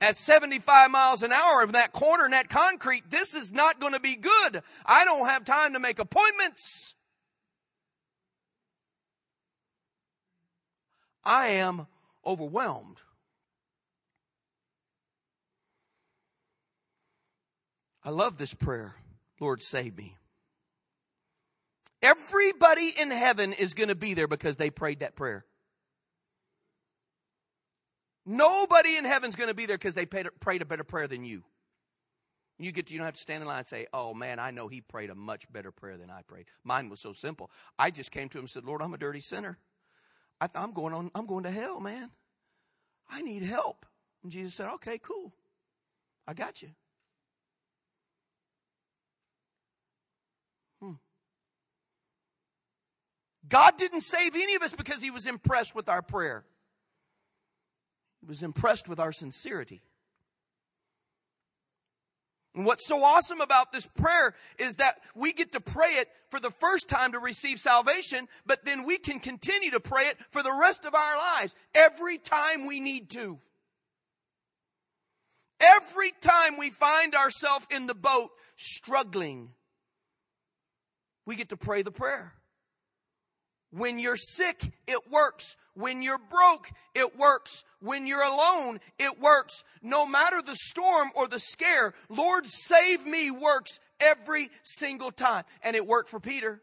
At 0.00 0.16
75 0.16 0.90
miles 0.90 1.22
an 1.22 1.32
hour 1.32 1.62
in 1.62 1.70
that 1.70 1.92
corner 1.92 2.24
in 2.24 2.32
that 2.32 2.48
concrete, 2.48 3.08
this 3.08 3.36
is 3.36 3.52
not 3.52 3.78
going 3.78 3.92
to 3.92 4.00
be 4.00 4.16
good. 4.16 4.60
I 4.84 5.04
don't 5.04 5.28
have 5.28 5.44
time 5.44 5.74
to 5.74 5.78
make 5.78 6.00
appointments. 6.00 6.96
I 11.24 11.46
am 11.46 11.86
overwhelmed. 12.26 12.98
I 18.04 18.10
love 18.10 18.36
this 18.36 18.52
prayer. 18.52 18.96
Lord, 19.38 19.62
save 19.62 19.96
me. 19.96 20.16
Everybody 22.02 22.92
in 23.00 23.12
heaven 23.12 23.52
is 23.52 23.74
going 23.74 23.90
to 23.90 23.94
be 23.94 24.14
there 24.14 24.26
because 24.26 24.56
they 24.56 24.70
prayed 24.70 24.98
that 25.00 25.14
prayer. 25.14 25.44
Nobody 28.24 28.96
in 28.96 29.04
heaven's 29.04 29.36
going 29.36 29.48
to 29.48 29.54
be 29.54 29.66
there 29.66 29.76
because 29.76 29.94
they 29.94 30.06
prayed 30.06 30.62
a 30.62 30.66
better 30.66 30.84
prayer 30.84 31.08
than 31.08 31.24
you. 31.24 31.44
You 32.58 32.70
get 32.70 32.86
to, 32.86 32.94
you 32.94 32.98
don't 32.98 33.06
have 33.06 33.14
to 33.14 33.20
stand 33.20 33.42
in 33.42 33.48
line 33.48 33.58
and 33.58 33.66
say, 33.66 33.86
"Oh 33.92 34.14
man, 34.14 34.38
I 34.38 34.52
know 34.52 34.68
he 34.68 34.80
prayed 34.80 35.10
a 35.10 35.14
much 35.16 35.50
better 35.52 35.72
prayer 35.72 35.96
than 35.96 36.10
I 36.10 36.22
prayed." 36.22 36.46
Mine 36.62 36.88
was 36.88 37.00
so 37.00 37.12
simple. 37.12 37.50
I 37.78 37.90
just 37.90 38.12
came 38.12 38.28
to 38.28 38.38
him 38.38 38.42
and 38.42 38.50
said, 38.50 38.64
"Lord, 38.64 38.82
I'm 38.82 38.94
a 38.94 38.98
dirty 38.98 39.18
sinner. 39.18 39.58
I, 40.40 40.48
I'm 40.54 40.72
going 40.72 40.94
on. 40.94 41.10
I'm 41.14 41.26
going 41.26 41.42
to 41.44 41.50
hell, 41.50 41.80
man. 41.80 42.10
I 43.10 43.22
need 43.22 43.42
help." 43.42 43.84
And 44.22 44.30
Jesus 44.30 44.54
said, 44.54 44.68
"Okay, 44.74 44.98
cool. 44.98 45.34
I 46.28 46.34
got 46.34 46.62
you." 46.62 46.68
Hmm. 50.80 50.92
God 53.48 53.76
didn't 53.76 54.02
save 54.02 54.36
any 54.36 54.54
of 54.54 54.62
us 54.62 54.72
because 54.72 55.02
he 55.02 55.10
was 55.10 55.26
impressed 55.26 55.74
with 55.74 55.88
our 55.88 56.02
prayer. 56.02 56.44
Was 58.26 58.42
impressed 58.42 58.88
with 58.88 59.00
our 59.00 59.12
sincerity. 59.12 59.82
And 62.54 62.66
what's 62.66 62.86
so 62.86 63.02
awesome 63.02 63.40
about 63.40 63.72
this 63.72 63.86
prayer 63.86 64.34
is 64.58 64.76
that 64.76 64.96
we 65.14 65.32
get 65.32 65.52
to 65.52 65.60
pray 65.60 65.92
it 65.94 66.08
for 66.30 66.38
the 66.38 66.50
first 66.50 66.88
time 66.88 67.12
to 67.12 67.18
receive 67.18 67.58
salvation, 67.58 68.28
but 68.44 68.64
then 68.64 68.84
we 68.84 68.98
can 68.98 69.20
continue 69.20 69.70
to 69.70 69.80
pray 69.80 70.04
it 70.04 70.18
for 70.30 70.42
the 70.42 70.56
rest 70.60 70.84
of 70.84 70.94
our 70.94 71.16
lives 71.16 71.56
every 71.74 72.18
time 72.18 72.66
we 72.66 72.78
need 72.78 73.08
to. 73.10 73.38
Every 75.60 76.12
time 76.20 76.58
we 76.58 76.70
find 76.70 77.14
ourselves 77.14 77.66
in 77.70 77.86
the 77.86 77.94
boat 77.94 78.30
struggling, 78.56 79.50
we 81.24 81.36
get 81.36 81.50
to 81.50 81.56
pray 81.56 81.82
the 81.82 81.92
prayer. 81.92 82.34
When 83.72 83.98
you're 83.98 84.16
sick, 84.16 84.72
it 84.86 85.10
works. 85.10 85.56
When 85.74 86.02
you're 86.02 86.18
broke, 86.18 86.70
it 86.94 87.16
works. 87.18 87.64
When 87.80 88.06
you're 88.06 88.22
alone, 88.22 88.78
it 88.98 89.18
works. 89.18 89.64
No 89.82 90.06
matter 90.06 90.42
the 90.42 90.54
storm 90.54 91.08
or 91.14 91.26
the 91.26 91.38
scare, 91.38 91.94
Lord 92.08 92.46
save 92.46 93.06
me 93.06 93.30
works 93.30 93.80
every 93.98 94.50
single 94.62 95.10
time. 95.10 95.44
And 95.62 95.74
it 95.74 95.86
worked 95.86 96.08
for 96.08 96.20
Peter. 96.20 96.60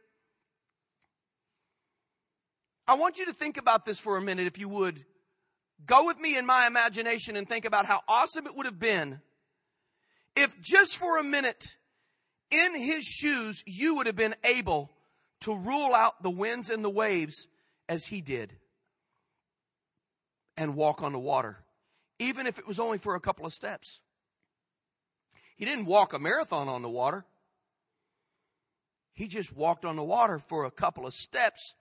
I 2.88 2.95
want 2.95 3.17
you 3.17 3.26
to 3.26 3.34
think 3.34 3.58
about 3.58 3.86
this 3.86 4.00
for 4.00 4.17
a 4.17 4.22
minute, 4.22 4.48
if 4.48 4.60
you 4.60 4.69
would. 4.69 5.04
Go 5.86 6.06
with 6.06 6.19
me 6.19 6.38
in 6.38 6.45
my 6.45 6.67
imagination 6.67 7.36
and 7.36 7.48
think 7.48 7.65
about 7.65 7.86
how 7.86 8.02
awesome 8.08 8.45
it 8.45 8.56
would 8.56 8.65
have 8.65 8.80
been 8.80 9.22
if 10.36 10.60
just 10.62 10.98
for 10.98 11.17
a 11.17 11.24
minute 11.24 11.78
in 12.52 12.76
his 12.76 13.04
shoes 13.04 13.63
you 13.65 13.95
would 13.95 14.08
have 14.08 14.15
been 14.15 14.36
able 14.43 14.91
to 15.41 15.56
rule 15.56 15.93
out 15.93 16.21
the 16.21 16.30
winds 16.30 16.69
and 16.69 16.84
the 16.84 16.89
waves 16.89 17.47
as 17.88 18.08
he 18.08 18.21
did 18.21 18.54
and 20.58 20.75
walk 20.75 21.02
on 21.02 21.13
the 21.13 21.19
water, 21.19 21.58
even 22.19 22.45
if 22.45 22.60
it 22.60 22.67
was 22.67 22.80
only 22.80 22.97
for 22.97 23.15
a 23.15 23.19
couple 23.19 23.45
of 23.45 23.54
steps. 23.54 24.02
He 25.56 25.65
didn't 25.65 25.86
walk 25.86 26.13
a 26.13 26.19
marathon 26.19 26.67
on 26.67 26.82
the 26.82 26.89
water. 26.89 27.25
He 29.13 29.28
just 29.28 29.56
walked 29.56 29.84
on 29.84 29.97
the 29.97 30.04
water 30.04 30.39
for 30.39 30.65
a 30.65 30.71
couple 30.71 31.06
of 31.06 31.13
steps. 31.13 31.75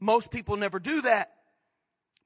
Most 0.00 0.30
people 0.30 0.56
never 0.56 0.78
do 0.78 1.02
that. 1.02 1.33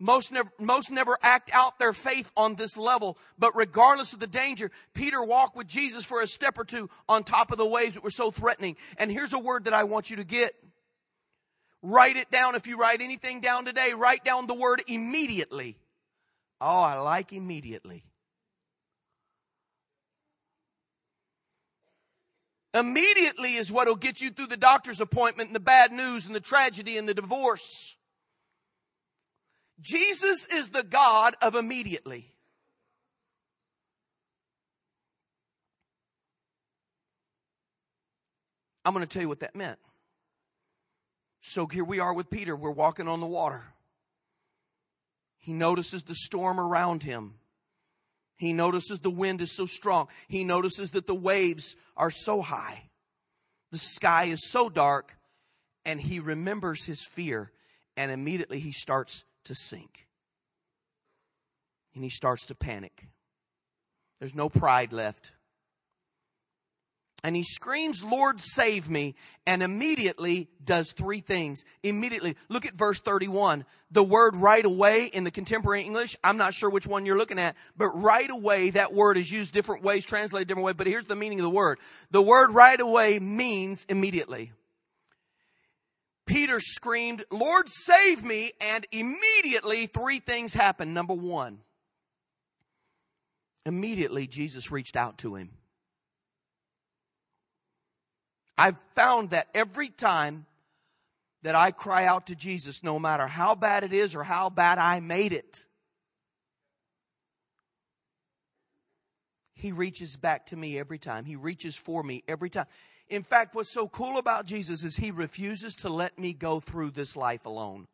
Most 0.00 0.30
never, 0.30 0.50
most 0.60 0.92
never 0.92 1.18
act 1.22 1.50
out 1.52 1.78
their 1.78 1.92
faith 1.92 2.30
on 2.36 2.54
this 2.54 2.78
level. 2.78 3.18
But 3.38 3.56
regardless 3.56 4.12
of 4.12 4.20
the 4.20 4.28
danger, 4.28 4.70
Peter 4.94 5.22
walked 5.22 5.56
with 5.56 5.66
Jesus 5.66 6.04
for 6.04 6.22
a 6.22 6.26
step 6.26 6.56
or 6.56 6.64
two 6.64 6.88
on 7.08 7.24
top 7.24 7.50
of 7.50 7.58
the 7.58 7.66
waves 7.66 7.94
that 7.94 8.04
were 8.04 8.10
so 8.10 8.30
threatening. 8.30 8.76
And 8.96 9.10
here's 9.10 9.32
a 9.32 9.38
word 9.38 9.64
that 9.64 9.74
I 9.74 9.84
want 9.84 10.08
you 10.10 10.16
to 10.16 10.24
get. 10.24 10.52
Write 11.82 12.16
it 12.16 12.30
down. 12.30 12.54
If 12.54 12.68
you 12.68 12.78
write 12.78 13.00
anything 13.00 13.40
down 13.40 13.64
today, 13.64 13.92
write 13.96 14.24
down 14.24 14.46
the 14.46 14.54
word 14.54 14.82
immediately. 14.86 15.76
Oh, 16.60 16.82
I 16.82 16.98
like 16.98 17.32
immediately. 17.32 18.04
Immediately 22.74 23.54
is 23.54 23.72
what 23.72 23.88
will 23.88 23.96
get 23.96 24.20
you 24.20 24.30
through 24.30 24.46
the 24.48 24.56
doctor's 24.56 25.00
appointment 25.00 25.48
and 25.48 25.56
the 25.56 25.60
bad 25.60 25.90
news 25.90 26.26
and 26.26 26.36
the 26.36 26.40
tragedy 26.40 26.96
and 26.96 27.08
the 27.08 27.14
divorce. 27.14 27.96
Jesus 29.80 30.46
is 30.46 30.70
the 30.70 30.82
God 30.82 31.34
of 31.40 31.54
immediately. 31.54 32.32
I'm 38.84 38.94
going 38.94 39.06
to 39.06 39.12
tell 39.12 39.22
you 39.22 39.28
what 39.28 39.40
that 39.40 39.54
meant. 39.54 39.78
So 41.42 41.66
here 41.66 41.84
we 41.84 42.00
are 42.00 42.12
with 42.12 42.30
Peter. 42.30 42.56
We're 42.56 42.70
walking 42.70 43.06
on 43.06 43.20
the 43.20 43.26
water. 43.26 43.62
He 45.36 45.52
notices 45.52 46.02
the 46.02 46.14
storm 46.14 46.58
around 46.58 47.02
him. 47.02 47.34
He 48.36 48.52
notices 48.52 49.00
the 49.00 49.10
wind 49.10 49.40
is 49.40 49.54
so 49.54 49.66
strong. 49.66 50.08
He 50.26 50.42
notices 50.42 50.92
that 50.92 51.06
the 51.06 51.14
waves 51.14 51.76
are 51.96 52.10
so 52.10 52.40
high. 52.40 52.90
The 53.72 53.78
sky 53.78 54.24
is 54.24 54.50
so 54.50 54.68
dark. 54.68 55.16
And 55.84 56.00
he 56.00 56.18
remembers 56.18 56.84
his 56.84 57.04
fear. 57.04 57.52
And 57.96 58.10
immediately 58.10 58.60
he 58.60 58.72
starts 58.72 59.24
to 59.48 59.54
sink. 59.54 60.06
And 61.94 62.04
he 62.04 62.10
starts 62.10 62.46
to 62.46 62.54
panic. 62.54 63.08
There's 64.20 64.34
no 64.34 64.48
pride 64.48 64.92
left. 64.92 65.32
and 67.24 67.34
he 67.34 67.42
screams, 67.42 68.04
Lord, 68.04 68.38
save 68.40 68.88
me, 68.88 69.16
and 69.44 69.60
immediately 69.60 70.48
does 70.64 70.92
three 70.92 71.18
things. 71.18 71.64
Immediately. 71.82 72.36
Look 72.48 72.64
at 72.64 72.76
verse 72.76 73.00
31. 73.00 73.64
The 73.90 74.04
word 74.04 74.36
right 74.36 74.64
away 74.64 75.06
in 75.06 75.24
the 75.24 75.32
contemporary 75.32 75.82
English, 75.82 76.16
I'm 76.22 76.36
not 76.36 76.54
sure 76.54 76.70
which 76.70 76.86
one 76.86 77.04
you're 77.06 77.18
looking 77.18 77.40
at, 77.40 77.56
but 77.76 77.88
right 77.88 78.30
away, 78.30 78.70
that 78.70 78.94
word 78.94 79.16
is 79.16 79.32
used 79.32 79.52
different 79.52 79.82
ways, 79.82 80.06
translated 80.06 80.46
different 80.46 80.66
ways, 80.66 80.76
but 80.78 80.86
here's 80.86 81.06
the 81.06 81.16
meaning 81.16 81.40
of 81.40 81.44
the 81.44 81.50
word. 81.50 81.78
The 82.12 82.22
word 82.22 82.52
right 82.52 82.78
away 82.78 83.18
means 83.18 83.84
immediately. 83.88 84.52
Peter 86.28 86.60
screamed, 86.60 87.24
Lord, 87.30 87.68
save 87.68 88.22
me, 88.22 88.52
and 88.60 88.86
immediately 88.92 89.86
three 89.86 90.20
things 90.20 90.52
happened. 90.52 90.92
Number 90.92 91.14
one, 91.14 91.58
immediately 93.64 94.26
Jesus 94.26 94.70
reached 94.70 94.94
out 94.94 95.18
to 95.18 95.34
him. 95.34 95.50
I've 98.58 98.78
found 98.94 99.30
that 99.30 99.48
every 99.54 99.88
time 99.88 100.44
that 101.42 101.54
I 101.54 101.70
cry 101.70 102.04
out 102.04 102.26
to 102.26 102.36
Jesus, 102.36 102.84
no 102.84 102.98
matter 102.98 103.26
how 103.26 103.54
bad 103.54 103.82
it 103.82 103.94
is 103.94 104.14
or 104.14 104.22
how 104.22 104.50
bad 104.50 104.78
I 104.78 105.00
made 105.00 105.32
it, 105.32 105.64
He 109.54 109.72
reaches 109.72 110.16
back 110.16 110.46
to 110.46 110.56
me 110.56 110.78
every 110.78 110.98
time. 110.98 111.24
He 111.24 111.34
reaches 111.34 111.76
for 111.76 112.00
me 112.00 112.22
every 112.28 112.48
time. 112.48 112.66
In 113.08 113.22
fact, 113.22 113.54
what's 113.54 113.72
so 113.72 113.88
cool 113.88 114.18
about 114.18 114.46
Jesus 114.46 114.84
is 114.84 114.96
He 114.96 115.10
refuses 115.10 115.74
to 115.76 115.88
let 115.88 116.18
me 116.18 116.34
go 116.34 116.60
through 116.60 116.90
this 116.90 117.16
life 117.16 117.46
alone. 117.46 117.86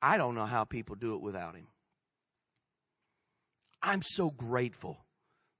I 0.00 0.16
don't 0.16 0.34
know 0.34 0.46
how 0.46 0.64
people 0.64 0.96
do 0.96 1.14
it 1.14 1.20
without 1.20 1.54
Him. 1.56 1.68
I'm 3.82 4.02
so 4.02 4.30
grateful 4.30 5.04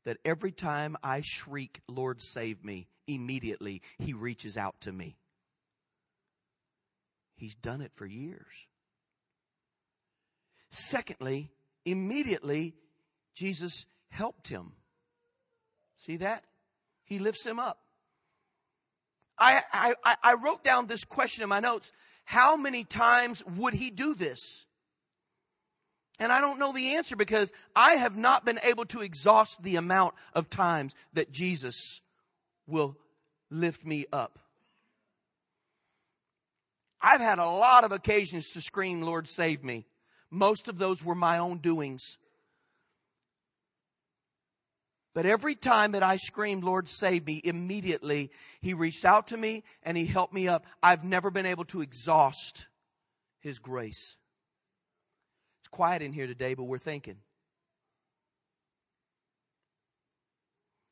that 0.05 0.19
every 0.25 0.53
time 0.53 0.97
I 1.03 1.23
shriek, 1.25 1.81
Lord, 1.89 2.21
save 2.21 2.65
me, 2.65 2.89
immediately 3.07 3.83
he 3.99 4.13
reaches 4.13 4.57
out 4.57 4.81
to 4.83 4.93
me. 4.93 5.17
He's 7.37 7.55
done 7.55 7.81
it 7.81 7.93
for 7.95 8.07
years. 8.07 8.69
Secondly, 10.71 11.51
immediately 11.85 12.75
Jesus 13.35 13.87
helped 14.11 14.49
him. 14.49 14.73
See 16.03 16.17
that? 16.17 16.43
He 17.05 17.21
lifts 17.21 17.47
him 17.47 17.61
up. 17.61 17.79
I, 19.39 19.63
I, 19.73 20.17
I 20.21 20.35
wrote 20.35 20.65
down 20.65 20.89
this 20.89 21.05
question 21.05 21.45
in 21.45 21.49
my 21.49 21.61
notes. 21.61 21.93
How 22.25 22.57
many 22.57 22.83
times 22.83 23.45
would 23.57 23.75
he 23.75 23.91
do 23.91 24.17
this? 24.17 24.67
And 26.19 26.33
I 26.33 26.41
don't 26.41 26.59
know 26.59 26.73
the 26.73 26.97
answer 26.97 27.15
because 27.15 27.53
I 27.77 27.93
have 27.93 28.17
not 28.17 28.45
been 28.45 28.59
able 28.65 28.85
to 28.87 29.01
exhaust 29.01 29.63
the 29.63 29.77
amount 29.77 30.15
of 30.35 30.51
times 30.51 30.93
that 31.13 31.31
Jesus 31.31 32.01
will 32.67 32.97
lift 33.49 33.87
me 33.87 34.07
up. 34.13 34.41
I've 37.01 37.21
had 37.21 37.39
a 37.39 37.47
lot 37.47 37.85
of 37.85 37.93
occasions 37.93 38.51
to 38.55 38.61
scream, 38.61 39.03
Lord, 39.03 39.29
save 39.29 39.63
me. 39.63 39.87
Most 40.33 40.67
of 40.67 40.79
those 40.79 41.05
were 41.05 41.15
my 41.15 41.39
own 41.39 41.59
doings. 41.59 42.19
But 45.15 45.27
every 45.27 45.55
time 45.55 45.93
that 45.93 46.03
I 46.03 46.17
screamed, 46.17 46.65
Lord, 46.65 46.89
save 46.89 47.27
me, 47.27 47.41
immediately 47.45 48.31
He 48.61 48.73
reached 48.73 49.05
out 49.05 49.27
to 49.29 49.37
me 49.37 49.63
and 49.83 49.97
He 49.97 50.07
helped 50.07 50.33
me 50.33 50.49
up. 50.49 50.65
I've 50.83 51.05
never 51.05 51.31
been 51.31 51.47
able 51.47 51.65
to 51.67 51.83
exhaust 51.83 52.69
His 53.41 53.59
grace 53.59 54.17
It's 55.61 55.69
quiet 55.69 56.03
in 56.03 56.13
here 56.13 56.27
today, 56.27 56.55
but 56.55 56.65
we're 56.65 56.79
thinking. 56.79 57.17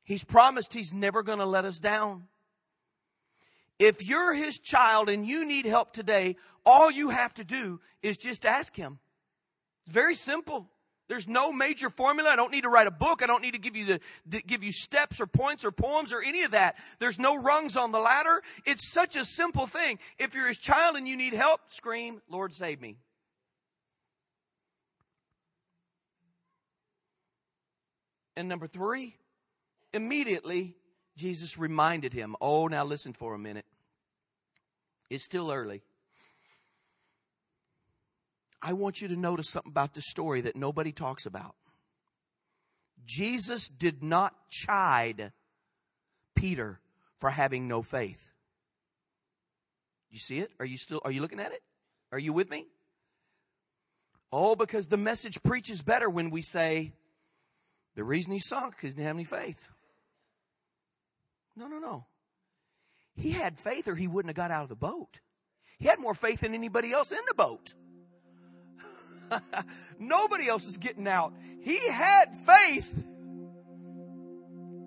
He's 0.02 0.24
promised 0.24 0.74
He's 0.74 0.92
never 0.92 1.22
going 1.22 1.38
to 1.38 1.46
let 1.46 1.64
us 1.64 1.78
down. 1.78 2.24
If 3.78 4.06
you're 4.06 4.34
His 4.34 4.58
child 4.58 5.08
and 5.08 5.26
you 5.26 5.46
need 5.46 5.64
help 5.64 5.92
today, 5.92 6.36
all 6.66 6.90
you 6.90 7.08
have 7.08 7.32
to 7.34 7.44
do 7.44 7.80
is 8.02 8.18
just 8.18 8.44
ask 8.44 8.76
Him. 8.76 8.98
It's 9.84 9.94
very 9.94 10.14
simple. 10.14 10.68
There's 11.10 11.26
no 11.26 11.50
major 11.50 11.90
formula. 11.90 12.30
I 12.30 12.36
don't 12.36 12.52
need 12.52 12.62
to 12.62 12.68
write 12.68 12.86
a 12.86 12.92
book. 12.92 13.20
I 13.20 13.26
don't 13.26 13.42
need 13.42 13.54
to 13.54 13.58
give 13.58 13.74
you 13.74 13.98
the 14.26 14.40
give 14.42 14.62
you 14.62 14.70
steps 14.70 15.20
or 15.20 15.26
points 15.26 15.64
or 15.64 15.72
poems 15.72 16.12
or 16.12 16.22
any 16.22 16.44
of 16.44 16.52
that. 16.52 16.76
There's 17.00 17.18
no 17.18 17.42
rungs 17.42 17.76
on 17.76 17.90
the 17.90 17.98
ladder. 17.98 18.40
It's 18.64 18.92
such 18.92 19.16
a 19.16 19.24
simple 19.24 19.66
thing. 19.66 19.98
If 20.20 20.36
you're 20.36 20.46
his 20.46 20.58
child 20.58 20.94
and 20.94 21.08
you 21.08 21.16
need 21.16 21.32
help, 21.32 21.62
scream, 21.66 22.22
"Lord, 22.28 22.54
save 22.54 22.80
me." 22.80 22.96
And 28.36 28.48
number 28.48 28.68
three, 28.68 29.16
immediately 29.92 30.76
Jesus 31.16 31.58
reminded 31.58 32.12
him, 32.12 32.36
Oh, 32.40 32.68
now 32.68 32.84
listen 32.84 33.14
for 33.14 33.34
a 33.34 33.38
minute. 33.38 33.66
It's 35.10 35.24
still 35.24 35.50
early. 35.50 35.82
I 38.62 38.74
want 38.74 39.00
you 39.00 39.08
to 39.08 39.16
notice 39.16 39.48
something 39.48 39.70
about 39.70 39.94
this 39.94 40.06
story 40.06 40.42
that 40.42 40.56
nobody 40.56 40.92
talks 40.92 41.26
about. 41.26 41.54
Jesus 43.04 43.68
did 43.68 44.02
not 44.02 44.34
chide 44.48 45.32
Peter 46.34 46.80
for 47.18 47.30
having 47.30 47.66
no 47.66 47.82
faith. 47.82 48.30
You 50.10 50.18
see 50.18 50.40
it? 50.40 50.50
Are 50.58 50.66
you 50.66 50.76
still 50.76 51.00
are 51.04 51.10
you 51.10 51.20
looking 51.20 51.40
at 51.40 51.52
it? 51.52 51.62
Are 52.12 52.18
you 52.18 52.32
with 52.32 52.50
me? 52.50 52.66
Oh, 54.32 54.54
because 54.54 54.88
the 54.88 54.96
message 54.96 55.42
preaches 55.42 55.82
better 55.82 56.08
when 56.08 56.30
we 56.30 56.42
say, 56.42 56.92
the 57.96 58.04
reason 58.04 58.32
he 58.32 58.38
sunk 58.38 58.76
is 58.82 58.92
he 58.92 58.96
didn't 58.96 59.06
have 59.06 59.16
any 59.16 59.24
faith. 59.24 59.68
No, 61.56 61.66
no, 61.66 61.78
no. 61.78 62.06
He 63.16 63.32
had 63.32 63.58
faith 63.58 63.88
or 63.88 63.96
he 63.96 64.06
wouldn't 64.06 64.30
have 64.30 64.36
got 64.36 64.54
out 64.54 64.62
of 64.62 64.68
the 64.68 64.76
boat. 64.76 65.20
He 65.78 65.88
had 65.88 65.98
more 65.98 66.14
faith 66.14 66.40
than 66.40 66.54
anybody 66.54 66.92
else 66.92 67.10
in 67.10 67.18
the 67.26 67.34
boat. 67.34 67.74
Nobody 69.98 70.48
else 70.48 70.66
is 70.66 70.76
getting 70.76 71.08
out. 71.08 71.34
He 71.60 71.78
had 71.88 72.34
faith. 72.34 73.06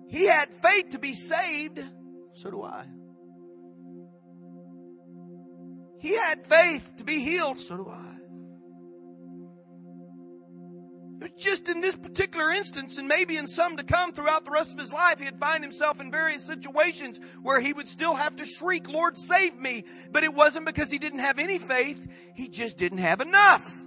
He 0.08 0.26
had 0.26 0.52
faith 0.52 0.90
to 0.90 0.98
be 0.98 1.12
saved. 1.12 1.80
So 2.32 2.50
do 2.50 2.62
I. 2.62 2.84
He 6.00 6.14
had 6.14 6.44
faith 6.44 6.96
to 6.96 7.04
be 7.04 7.20
healed. 7.20 7.58
So 7.58 7.76
do 7.76 7.88
I. 7.88 8.14
It 11.24 11.32
was 11.32 11.42
just 11.42 11.68
in 11.70 11.80
this 11.80 11.96
particular 11.96 12.52
instance, 12.52 12.98
and 12.98 13.08
maybe 13.08 13.38
in 13.38 13.46
some 13.46 13.78
to 13.78 13.82
come 13.82 14.12
throughout 14.12 14.44
the 14.44 14.50
rest 14.50 14.74
of 14.74 14.78
his 14.78 14.92
life, 14.92 15.20
he'd 15.20 15.38
find 15.38 15.64
himself 15.64 16.00
in 16.00 16.10
various 16.10 16.44
situations 16.44 17.18
where 17.42 17.60
he 17.60 17.72
would 17.72 17.88
still 17.88 18.14
have 18.14 18.36
to 18.36 18.44
shriek, 18.44 18.90
Lord, 18.90 19.16
save 19.16 19.58
me. 19.58 19.84
But 20.12 20.24
it 20.24 20.34
wasn't 20.34 20.66
because 20.66 20.90
he 20.90 20.98
didn't 20.98 21.20
have 21.20 21.38
any 21.38 21.58
faith, 21.58 22.06
he 22.34 22.48
just 22.48 22.76
didn't 22.76 22.98
have 22.98 23.22
enough. 23.22 23.83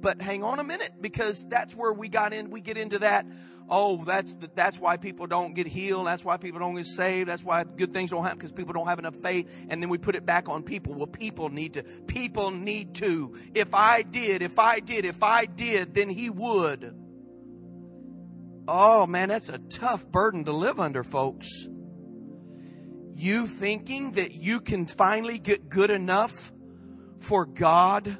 But 0.00 0.22
hang 0.22 0.42
on 0.42 0.58
a 0.58 0.64
minute, 0.64 0.92
because 1.00 1.46
that's 1.46 1.74
where 1.74 1.92
we 1.92 2.08
got 2.08 2.32
in, 2.32 2.50
we 2.50 2.60
get 2.60 2.78
into 2.78 3.00
that 3.00 3.26
oh, 3.70 4.04
that's, 4.04 4.34
that's 4.54 4.78
why 4.80 4.96
people 4.96 5.26
don't 5.26 5.54
get 5.54 5.66
healed. 5.66 6.06
That's 6.06 6.24
why 6.24 6.36
people 6.36 6.60
don't 6.60 6.74
get 6.74 6.86
saved. 6.86 7.28
That's 7.28 7.44
why 7.44 7.64
good 7.64 7.92
things 7.92 8.10
don't 8.10 8.22
happen 8.22 8.38
because 8.38 8.52
people 8.52 8.74
don't 8.74 8.88
have 8.88 8.98
enough 8.98 9.16
faith. 9.16 9.66
And 9.70 9.80
then 9.80 9.88
we 9.88 9.98
put 9.98 10.16
it 10.16 10.26
back 10.26 10.48
on 10.48 10.62
people. 10.62 10.94
Well, 10.94 11.06
people 11.06 11.48
need 11.48 11.74
to, 11.74 11.84
people 12.06 12.50
need 12.50 12.94
to. 12.96 13.34
If 13.54 13.74
I 13.74 14.02
did, 14.02 14.42
if 14.42 14.58
I 14.58 14.80
did, 14.80 15.04
if 15.04 15.22
I 15.22 15.46
did, 15.46 15.94
then 15.94 16.10
he 16.10 16.28
would. 16.28 16.96
Oh 18.68 19.06
man, 19.06 19.28
that's 19.28 19.48
a 19.48 19.58
tough 19.58 20.10
burden 20.10 20.44
to 20.44 20.52
live 20.52 20.78
under, 20.78 21.02
folks. 21.02 21.68
You 23.14 23.46
thinking 23.46 24.12
that 24.12 24.32
you 24.32 24.60
can 24.60 24.86
finally 24.86 25.38
get 25.38 25.68
good 25.68 25.90
enough 25.90 26.52
for 27.18 27.44
God 27.44 28.16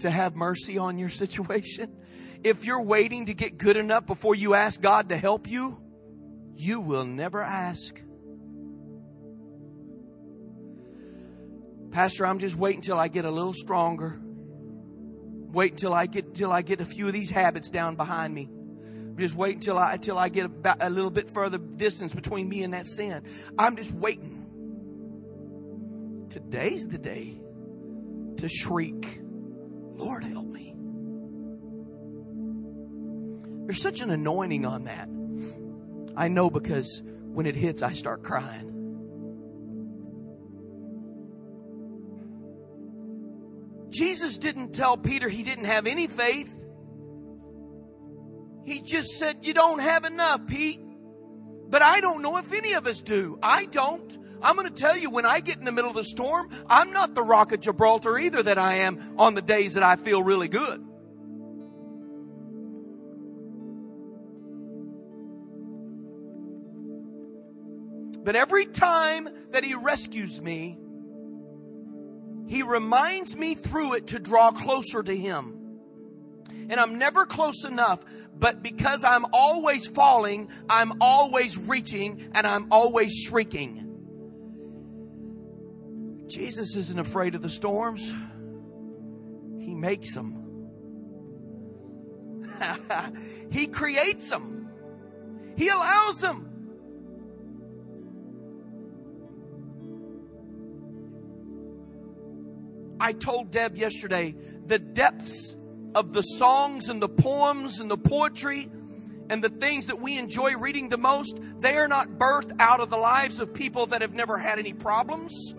to 0.00 0.10
have 0.10 0.36
mercy 0.36 0.78
on 0.78 0.98
your 0.98 1.08
situation? 1.08 1.96
if 2.42 2.64
you're 2.64 2.82
waiting 2.82 3.26
to 3.26 3.34
get 3.34 3.58
good 3.58 3.76
enough 3.76 4.06
before 4.06 4.34
you 4.34 4.54
ask 4.54 4.80
God 4.80 5.10
to 5.10 5.16
help 5.16 5.48
you, 5.48 5.80
you 6.54 6.80
will 6.80 7.04
never 7.04 7.42
ask. 7.42 8.00
Pastor, 11.90 12.26
I'm 12.26 12.38
just 12.38 12.56
waiting 12.56 12.78
until 12.78 12.98
I 12.98 13.08
get 13.08 13.24
a 13.24 13.30
little 13.30 13.52
stronger. 13.52 14.18
Wait 14.22 15.72
until 15.72 15.92
I 15.92 16.06
get 16.06 16.34
till 16.34 16.52
I 16.52 16.62
get 16.62 16.80
a 16.80 16.84
few 16.84 17.08
of 17.08 17.12
these 17.12 17.30
habits 17.30 17.70
down 17.70 17.96
behind 17.96 18.32
me. 18.32 18.48
Just 19.18 19.34
wait 19.34 19.56
until 19.56 19.76
I 19.76 19.94
until 19.94 20.16
I 20.16 20.28
get 20.28 20.46
a, 20.46 20.76
a 20.80 20.90
little 20.90 21.10
bit 21.10 21.28
further 21.28 21.58
distance 21.58 22.14
between 22.14 22.48
me 22.48 22.62
and 22.62 22.72
that 22.74 22.86
sin. 22.86 23.22
I'm 23.58 23.76
just 23.76 23.92
waiting. 23.92 24.36
Today's 26.30 26.86
the 26.86 26.98
day 26.98 27.40
to 28.36 28.48
shriek, 28.48 29.20
Lord 30.00 30.24
help 30.24 30.46
me. 30.46 30.74
There's 33.66 33.82
such 33.82 34.00
an 34.00 34.10
anointing 34.10 34.64
on 34.64 34.84
that. 34.84 35.08
I 36.16 36.28
know 36.28 36.50
because 36.50 37.02
when 37.04 37.46
it 37.46 37.54
hits, 37.54 37.82
I 37.82 37.92
start 37.92 38.22
crying. 38.22 38.66
Jesus 43.90 44.38
didn't 44.38 44.72
tell 44.72 44.96
Peter 44.96 45.28
he 45.28 45.42
didn't 45.42 45.66
have 45.66 45.86
any 45.86 46.06
faith. 46.06 46.64
He 48.64 48.80
just 48.80 49.18
said, 49.18 49.44
You 49.44 49.52
don't 49.52 49.80
have 49.80 50.04
enough, 50.04 50.46
Pete. 50.46 50.80
But 51.68 51.82
I 51.82 52.00
don't 52.00 52.22
know 52.22 52.38
if 52.38 52.52
any 52.52 52.72
of 52.72 52.86
us 52.86 53.02
do. 53.02 53.38
I 53.42 53.66
don't. 53.66 54.18
I'm 54.42 54.56
going 54.56 54.68
to 54.68 54.74
tell 54.74 54.96
you, 54.96 55.10
when 55.10 55.26
I 55.26 55.40
get 55.40 55.58
in 55.58 55.64
the 55.64 55.72
middle 55.72 55.90
of 55.90 55.96
the 55.96 56.04
storm, 56.04 56.48
I'm 56.68 56.92
not 56.92 57.14
the 57.14 57.22
rock 57.22 57.52
of 57.52 57.60
Gibraltar 57.60 58.18
either 58.18 58.42
that 58.42 58.58
I 58.58 58.76
am 58.76 59.14
on 59.18 59.34
the 59.34 59.42
days 59.42 59.74
that 59.74 59.82
I 59.82 59.96
feel 59.96 60.22
really 60.22 60.48
good. 60.48 60.84
But 68.22 68.36
every 68.36 68.66
time 68.66 69.28
that 69.50 69.64
He 69.64 69.74
rescues 69.74 70.40
me, 70.40 70.78
He 72.46 72.62
reminds 72.62 73.36
me 73.36 73.54
through 73.54 73.94
it 73.94 74.08
to 74.08 74.18
draw 74.18 74.50
closer 74.50 75.02
to 75.02 75.16
Him. 75.16 75.56
And 76.68 76.78
I'm 76.78 76.98
never 76.98 77.26
close 77.26 77.64
enough, 77.64 78.04
but 78.38 78.62
because 78.62 79.02
I'm 79.02 79.26
always 79.32 79.88
falling, 79.88 80.48
I'm 80.68 80.92
always 81.00 81.58
reaching 81.58 82.30
and 82.32 82.46
I'm 82.46 82.68
always 82.70 83.12
shrieking. 83.12 83.89
Jesus 86.30 86.76
isn't 86.76 86.98
afraid 86.98 87.34
of 87.34 87.42
the 87.42 87.50
storms, 87.50 88.12
He 89.58 89.74
makes 89.74 90.14
them. 90.14 90.36
he 93.50 93.66
creates 93.66 94.30
them, 94.30 94.70
He 95.56 95.68
allows 95.68 96.20
them. 96.20 96.46
I 103.00 103.12
told 103.12 103.50
Deb 103.50 103.76
yesterday 103.76 104.34
the 104.66 104.78
depths 104.78 105.56
of 105.94 106.12
the 106.12 106.20
songs 106.22 106.88
and 106.88 107.02
the 107.02 107.08
poems 107.08 107.80
and 107.80 107.90
the 107.90 107.96
poetry 107.96 108.70
and 109.30 109.42
the 109.42 109.48
things 109.48 109.86
that 109.86 110.00
we 110.00 110.18
enjoy 110.18 110.56
reading 110.56 110.90
the 110.90 110.98
most, 110.98 111.40
they 111.58 111.76
are 111.76 111.88
not 111.88 112.08
birthed 112.18 112.52
out 112.60 112.80
of 112.80 112.90
the 112.90 112.96
lives 112.96 113.40
of 113.40 113.54
people 113.54 113.86
that 113.86 114.02
have 114.02 114.14
never 114.14 114.36
had 114.36 114.58
any 114.58 114.72
problems 114.72 115.54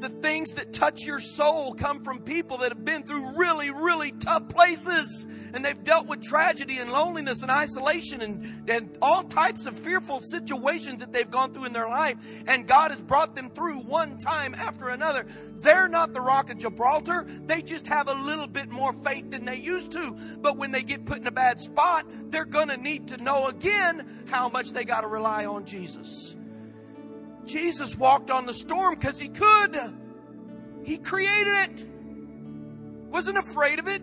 the 0.00 0.08
things 0.08 0.54
that 0.54 0.72
touch 0.72 1.06
your 1.06 1.20
soul 1.20 1.74
come 1.74 2.02
from 2.02 2.20
people 2.20 2.58
that 2.58 2.70
have 2.70 2.84
been 2.84 3.02
through 3.02 3.36
really, 3.36 3.70
really 3.70 4.12
tough 4.12 4.48
places. 4.48 5.26
And 5.54 5.64
they've 5.64 5.82
dealt 5.82 6.06
with 6.06 6.22
tragedy 6.22 6.78
and 6.78 6.92
loneliness 6.92 7.42
and 7.42 7.50
isolation 7.50 8.20
and, 8.22 8.70
and 8.70 8.98
all 9.02 9.22
types 9.22 9.66
of 9.66 9.76
fearful 9.76 10.20
situations 10.20 11.00
that 11.00 11.12
they've 11.12 11.30
gone 11.30 11.52
through 11.52 11.66
in 11.66 11.72
their 11.72 11.88
life. 11.88 12.16
And 12.46 12.66
God 12.66 12.90
has 12.90 13.02
brought 13.02 13.34
them 13.34 13.50
through 13.50 13.80
one 13.80 14.18
time 14.18 14.54
after 14.54 14.88
another. 14.88 15.26
They're 15.56 15.88
not 15.88 16.12
the 16.12 16.20
rock 16.20 16.50
of 16.50 16.58
Gibraltar. 16.58 17.26
They 17.46 17.62
just 17.62 17.86
have 17.86 18.08
a 18.08 18.14
little 18.14 18.46
bit 18.46 18.70
more 18.70 18.92
faith 18.92 19.30
than 19.30 19.44
they 19.44 19.56
used 19.56 19.92
to. 19.92 20.16
But 20.40 20.56
when 20.56 20.72
they 20.72 20.82
get 20.82 21.04
put 21.04 21.18
in 21.18 21.26
a 21.26 21.32
bad 21.32 21.58
spot, 21.58 22.06
they're 22.30 22.44
going 22.44 22.68
to 22.68 22.76
need 22.76 23.08
to 23.08 23.22
know 23.22 23.48
again 23.48 24.06
how 24.28 24.48
much 24.48 24.72
they 24.72 24.84
got 24.84 25.02
to 25.02 25.08
rely 25.08 25.46
on 25.46 25.64
Jesus. 25.64 26.36
Jesus 27.48 27.96
walked 27.96 28.30
on 28.30 28.46
the 28.46 28.52
storm 28.52 28.94
because 28.94 29.18
he 29.18 29.28
could. 29.28 29.80
He 30.84 30.98
created 30.98 31.70
it. 31.70 31.86
Wasn't 33.08 33.38
afraid 33.38 33.78
of 33.78 33.88
it. 33.88 34.02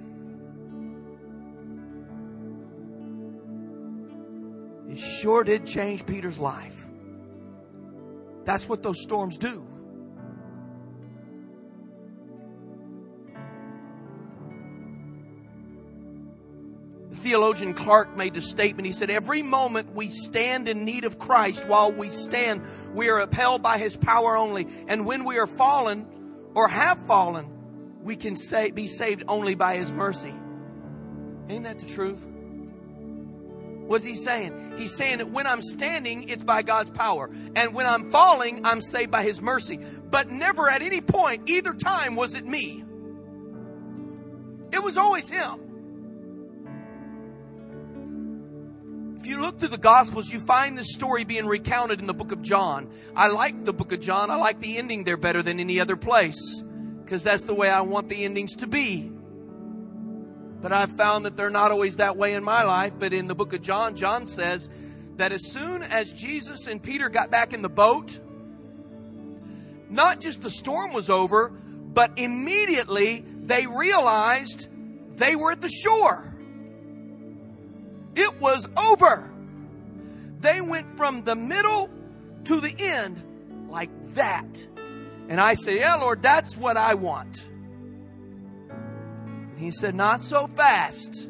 It 4.89 4.99
sure 4.99 5.43
did 5.43 5.65
change 5.65 6.05
Peter's 6.05 6.39
life. 6.39 6.85
That's 8.43 8.67
what 8.67 8.81
those 8.81 9.01
storms 9.01 9.37
do. 9.37 9.65
Theologian 17.25 17.73
Clark 17.73 18.15
made 18.15 18.35
the 18.35 18.41
statement. 18.41 18.85
He 18.85 18.91
said, 18.91 19.09
Every 19.09 19.41
moment 19.41 19.95
we 19.95 20.09
stand 20.09 20.67
in 20.67 20.85
need 20.85 21.05
of 21.05 21.17
Christ, 21.17 21.67
while 21.67 21.91
we 21.91 22.09
stand, 22.09 22.61
we 22.93 23.09
are 23.09 23.19
upheld 23.19 23.63
by 23.63 23.79
his 23.79 23.97
power 23.97 24.37
only. 24.37 24.67
And 24.87 25.07
when 25.07 25.23
we 25.23 25.39
are 25.39 25.47
fallen 25.47 26.05
or 26.53 26.67
have 26.67 26.99
fallen, 26.99 27.51
we 28.03 28.15
can 28.15 28.35
say, 28.35 28.69
be 28.69 28.85
saved 28.85 29.23
only 29.27 29.55
by 29.55 29.77
his 29.77 29.91
mercy. 29.91 30.33
Ain't 31.49 31.63
that 31.63 31.79
the 31.79 31.87
truth? 31.87 32.23
What's 33.87 34.05
he 34.05 34.13
saying? 34.13 34.75
He's 34.77 34.95
saying 34.95 35.17
that 35.17 35.31
when 35.31 35.47
I'm 35.47 35.63
standing, 35.63 36.29
it's 36.29 36.43
by 36.43 36.61
God's 36.61 36.91
power. 36.91 37.31
And 37.55 37.73
when 37.73 37.87
I'm 37.87 38.07
falling, 38.09 38.67
I'm 38.67 38.81
saved 38.81 39.09
by 39.09 39.23
his 39.23 39.41
mercy. 39.41 39.79
But 40.11 40.29
never 40.29 40.69
at 40.69 40.83
any 40.83 41.01
point, 41.01 41.49
either 41.49 41.73
time, 41.73 42.15
was 42.15 42.35
it 42.35 42.45
me. 42.45 42.83
It 44.71 44.83
was 44.83 44.99
always 44.99 45.27
him. 45.27 45.64
You 49.35 49.41
look 49.41 49.59
through 49.59 49.67
the 49.67 49.77
Gospels, 49.77 50.31
you 50.31 50.39
find 50.39 50.77
this 50.77 50.93
story 50.93 51.25
being 51.25 51.45
recounted 51.45 51.99
in 51.99 52.07
the 52.07 52.13
book 52.13 52.31
of 52.31 52.41
John. 52.41 52.89
I 53.15 53.27
like 53.27 53.65
the 53.65 53.73
book 53.73 53.91
of 53.91 53.99
John. 53.99 54.31
I 54.31 54.35
like 54.35 54.61
the 54.61 54.77
ending 54.77 55.03
there 55.03 55.17
better 55.17 55.41
than 55.41 55.59
any 55.59 55.81
other 55.81 55.97
place 55.97 56.63
because 57.03 57.21
that's 57.23 57.43
the 57.43 57.53
way 57.53 57.69
I 57.69 57.81
want 57.81 58.07
the 58.07 58.23
endings 58.23 58.55
to 58.57 58.67
be. 58.67 59.11
But 60.61 60.71
I've 60.71 60.91
found 60.91 61.25
that 61.25 61.35
they're 61.35 61.49
not 61.49 61.71
always 61.71 61.97
that 61.97 62.15
way 62.15 62.33
in 62.33 62.45
my 62.45 62.63
life. 62.63 62.93
But 62.97 63.11
in 63.11 63.27
the 63.27 63.35
book 63.35 63.51
of 63.51 63.61
John, 63.61 63.95
John 63.95 64.25
says 64.25 64.69
that 65.17 65.33
as 65.33 65.51
soon 65.51 65.83
as 65.83 66.13
Jesus 66.13 66.67
and 66.67 66.81
Peter 66.81 67.09
got 67.09 67.29
back 67.29 67.51
in 67.51 67.61
the 67.61 67.69
boat, 67.69 68.17
not 69.89 70.21
just 70.21 70.43
the 70.43 70.49
storm 70.49 70.93
was 70.93 71.09
over, 71.09 71.49
but 71.49 72.11
immediately 72.15 73.25
they 73.25 73.67
realized 73.67 74.69
they 75.17 75.35
were 75.35 75.51
at 75.51 75.59
the 75.59 75.69
shore. 75.69 76.34
It 78.15 78.39
was 78.39 78.69
over. 78.77 79.31
They 80.39 80.61
went 80.61 80.97
from 80.97 81.23
the 81.23 81.35
middle 81.35 81.89
to 82.45 82.59
the 82.59 82.73
end 82.79 83.67
like 83.69 83.89
that. 84.13 84.67
And 85.27 85.41
I 85.41 85.55
said, 85.55 85.77
Yeah, 85.77 85.95
Lord, 85.95 86.21
that's 86.21 86.55
what 86.57 86.77
I 86.77 86.93
want. 86.95 87.49
And 88.69 89.59
he 89.59 89.71
said, 89.71 89.95
Not 89.95 90.21
so 90.21 90.47
fast. 90.47 91.29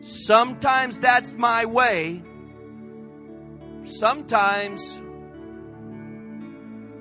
Sometimes 0.00 0.98
that's 0.98 1.34
my 1.34 1.66
way. 1.66 2.22
Sometimes 3.82 5.02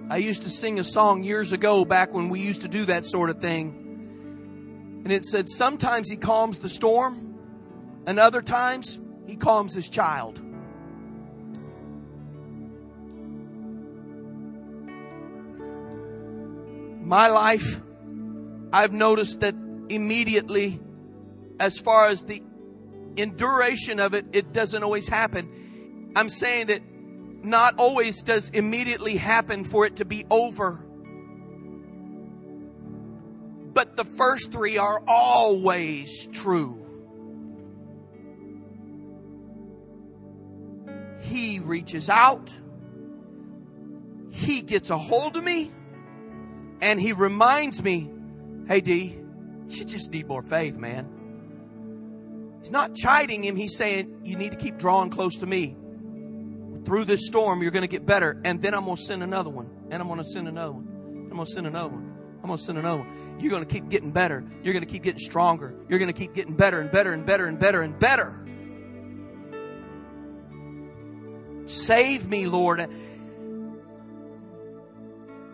I 0.09 0.17
used 0.17 0.43
to 0.43 0.49
sing 0.49 0.79
a 0.79 0.83
song 0.83 1.23
years 1.23 1.51
ago 1.51 1.85
back 1.85 2.13
when 2.13 2.29
we 2.29 2.39
used 2.39 2.61
to 2.61 2.67
do 2.67 2.85
that 2.85 3.05
sort 3.05 3.29
of 3.29 3.39
thing. 3.39 5.01
And 5.03 5.11
it 5.11 5.23
said, 5.23 5.47
Sometimes 5.47 6.09
he 6.09 6.17
calms 6.17 6.59
the 6.59 6.69
storm. 6.69 7.26
And 8.07 8.19
other 8.19 8.41
times, 8.41 9.01
he 9.25 9.35
calms 9.35 9.73
his 9.73 9.89
child. 9.89 10.41
My 17.03 17.27
life, 17.27 17.81
I've 18.71 18.93
noticed 18.93 19.41
that 19.41 19.55
immediately, 19.89 20.79
as 21.59 21.81
far 21.81 22.07
as 22.07 22.23
the 22.23 22.41
enduration 23.17 23.99
of 23.99 24.13
it, 24.13 24.25
it 24.31 24.53
doesn't 24.53 24.83
always 24.83 25.09
happen. 25.09 26.13
I'm 26.15 26.29
saying 26.29 26.67
that 26.67 26.81
not 27.43 27.75
always 27.77 28.21
does 28.23 28.51
immediately 28.51 29.17
happen 29.17 29.65
for 29.65 29.85
it 29.85 29.97
to 29.97 30.05
be 30.05 30.25
over. 30.29 30.81
But 33.73 33.97
the 33.97 34.05
first 34.05 34.53
three 34.53 34.77
are 34.77 35.03
always 35.07 36.27
true. 36.27 36.86
He 41.37 41.59
reaches 41.59 42.09
out. 42.09 42.51
He 44.31 44.63
gets 44.63 44.89
a 44.89 44.97
hold 44.97 45.37
of 45.37 45.43
me 45.43 45.69
and 46.81 46.99
he 46.99 47.13
reminds 47.13 47.83
me, 47.83 48.11
hey 48.67 48.81
D, 48.81 49.19
you 49.67 49.85
just 49.85 50.11
need 50.11 50.27
more 50.27 50.41
faith, 50.41 50.77
man. 50.77 52.57
He's 52.59 52.71
not 52.71 52.95
chiding 52.95 53.43
him. 53.43 53.55
He's 53.55 53.77
saying, 53.77 54.21
you 54.23 54.35
need 54.35 54.53
to 54.53 54.57
keep 54.57 54.79
drawing 54.79 55.11
close 55.11 55.37
to 55.37 55.45
me. 55.45 55.77
Through 56.85 57.05
this 57.05 57.27
storm, 57.27 57.61
you're 57.61 57.69
going 57.69 57.83
to 57.83 57.87
get 57.87 58.03
better. 58.03 58.41
And 58.43 58.59
then 58.59 58.73
I'm 58.73 58.85
going 58.85 58.95
to 58.95 59.01
send 59.01 59.21
another 59.21 59.51
one. 59.51 59.69
And 59.91 60.01
I'm 60.01 60.07
going 60.07 60.19
to 60.19 60.25
send 60.25 60.47
another 60.47 60.73
one. 60.73 60.87
I'm 61.29 61.35
going 61.35 61.45
to 61.45 61.51
send 61.51 61.67
another 61.67 61.89
one. 61.89 62.17
I'm 62.41 62.47
going 62.47 62.57
to 62.57 62.63
send 62.63 62.79
another 62.79 63.03
one. 63.03 63.37
You're 63.39 63.51
going 63.51 63.63
to 63.63 63.71
keep 63.71 63.89
getting 63.89 64.11
better. 64.11 64.43
You're 64.63 64.73
going 64.73 64.85
to 64.85 64.91
keep 64.91 65.03
getting 65.03 65.19
stronger. 65.19 65.75
You're 65.87 65.99
going 65.99 66.11
to 66.11 66.19
keep 66.19 66.33
getting 66.33 66.55
better 66.55 66.79
and 66.79 66.89
better 66.91 67.13
and 67.13 67.27
better 67.27 67.45
and 67.45 67.59
better 67.59 67.83
and 67.83 67.99
better. 67.99 68.43
Save 71.67 72.27
me, 72.27 72.47
Lord. 72.47 72.87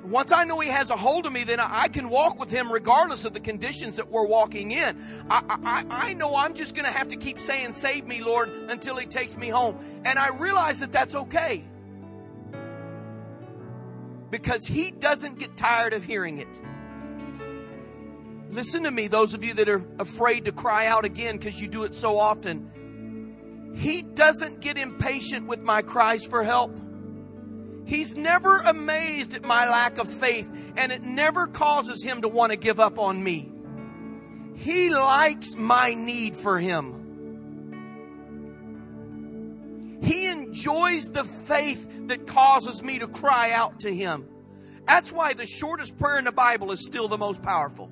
Once 0.04 0.32
I 0.32 0.44
know 0.44 0.60
He 0.60 0.70
has 0.70 0.90
a 0.90 0.96
hold 0.96 1.26
of 1.26 1.34
me, 1.34 1.44
then 1.44 1.60
I 1.60 1.88
can 1.88 2.10
walk 2.10 2.40
with 2.40 2.52
Him 2.52 2.72
regardless 2.72 3.26
of 3.26 3.34
the 3.34 3.40
conditions 3.40 3.98
that 3.98 4.10
we're 4.10 4.26
walking 4.26 4.72
in. 4.72 5.02
I, 5.30 5.44
I, 5.90 6.10
I 6.10 6.14
know 6.14 6.36
I'm 6.36 6.54
just 6.54 6.76
going 6.76 6.86
to 6.86 6.92
have 6.92 7.08
to 7.10 7.16
keep 7.16 7.40
saying, 7.40 7.72
Save 7.72 8.06
me, 8.06 8.24
Lord, 8.24 8.50
until 8.70 8.96
He 8.98 9.08
takes 9.08 9.38
me 9.38 9.50
home. 9.50 9.80
And 10.06 10.20
I 10.20 10.36
realize 10.38 10.82
that 10.82 10.92
that's 10.92 11.16
okay. 11.16 11.64
Because 14.30 14.66
He 14.68 14.92
doesn't 14.92 15.40
get 15.40 15.58
tired 15.58 15.94
of 15.94 16.04
hearing 16.04 16.38
it. 16.38 16.62
Listen 18.52 18.84
to 18.84 18.92
me, 18.92 19.08
those 19.08 19.34
of 19.34 19.44
you 19.44 19.56
that 19.56 19.68
are 19.68 19.84
afraid 19.98 20.46
to 20.46 20.52
cry 20.52 20.86
out 20.86 21.06
again 21.06 21.38
because 21.38 21.60
you 21.60 21.68
do 21.68 21.86
it 21.86 21.96
so 21.96 22.20
often. 22.20 22.70
He 23.74 24.02
doesn't 24.02 24.62
get 24.62 24.78
impatient 24.78 25.48
with 25.48 25.62
my 25.62 25.82
cries 25.82 26.26
for 26.26 26.44
help. 26.44 26.80
He's 27.86 28.16
never 28.16 28.60
amazed 28.60 29.36
at 29.36 29.44
my 29.44 29.68
lack 29.68 29.98
of 29.98 30.08
faith, 30.08 30.74
and 30.78 30.92
it 30.92 31.02
never 31.02 31.48
causes 31.48 32.04
him 32.04 32.22
to 32.22 32.30
want 32.30 32.52
to 32.52 32.58
give 32.58 32.80
up 32.80 32.98
on 32.98 33.22
me. 33.24 33.52
He 34.56 34.90
likes 34.90 35.56
my 35.56 35.94
need 35.94 36.38
for 36.38 36.60
him. 36.60 37.00
He 40.02 40.28
enjoys 40.28 41.12
the 41.12 41.24
faith 41.24 42.08
that 42.08 42.28
causes 42.28 42.84
me 42.84 43.00
to 43.00 43.08
cry 43.08 43.52
out 43.52 43.80
to 43.82 43.94
him. 43.94 44.28
That's 44.86 45.12
why 45.12 45.34
the 45.34 45.46
shortest 45.46 45.98
prayer 45.98 46.20
in 46.20 46.26
the 46.26 46.32
Bible 46.32 46.72
is 46.72 46.86
still 46.86 47.08
the 47.08 47.18
most 47.18 47.42
powerful. 47.42 47.90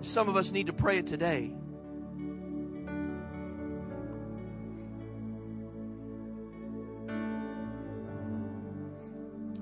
Some 0.00 0.28
of 0.28 0.36
us 0.36 0.52
need 0.52 0.66
to 0.66 0.72
pray 0.72 0.98
it 0.98 1.06
today. 1.06 1.54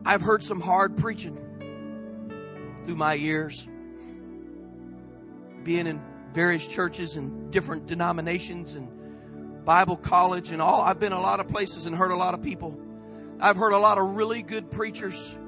I've 0.06 0.22
heard 0.22 0.44
some 0.44 0.60
hard 0.60 0.96
preaching 0.96 1.36
through 2.84 2.94
my 2.94 3.14
years, 3.14 3.68
being 5.64 5.88
in 5.88 6.00
various 6.32 6.68
churches 6.68 7.16
and 7.16 7.50
different 7.50 7.86
denominations 7.86 8.76
and 8.76 9.64
Bible 9.64 9.96
college 9.96 10.52
and 10.52 10.62
all. 10.62 10.80
I've 10.80 11.00
been 11.00 11.12
a 11.12 11.20
lot 11.20 11.40
of 11.40 11.48
places 11.48 11.86
and 11.86 11.96
heard 11.96 12.12
a 12.12 12.16
lot 12.16 12.34
of 12.34 12.42
people. 12.42 12.80
I've 13.40 13.56
heard 13.56 13.72
a 13.72 13.78
lot 13.78 13.98
of 13.98 14.14
really 14.14 14.42
good 14.42 14.70
preachers 14.70 15.40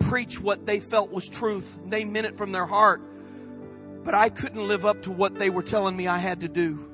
preach 0.00 0.40
what 0.40 0.66
they 0.66 0.80
felt 0.80 1.12
was 1.12 1.28
truth. 1.28 1.78
They 1.86 2.04
meant 2.04 2.26
it 2.26 2.34
from 2.34 2.50
their 2.50 2.66
heart. 2.66 3.00
But 4.02 4.14
I 4.14 4.28
couldn't 4.28 4.66
live 4.66 4.84
up 4.84 5.02
to 5.02 5.12
what 5.12 5.38
they 5.38 5.50
were 5.50 5.62
telling 5.62 5.96
me 5.96 6.08
I 6.08 6.18
had 6.18 6.40
to 6.40 6.48
do. 6.48 6.90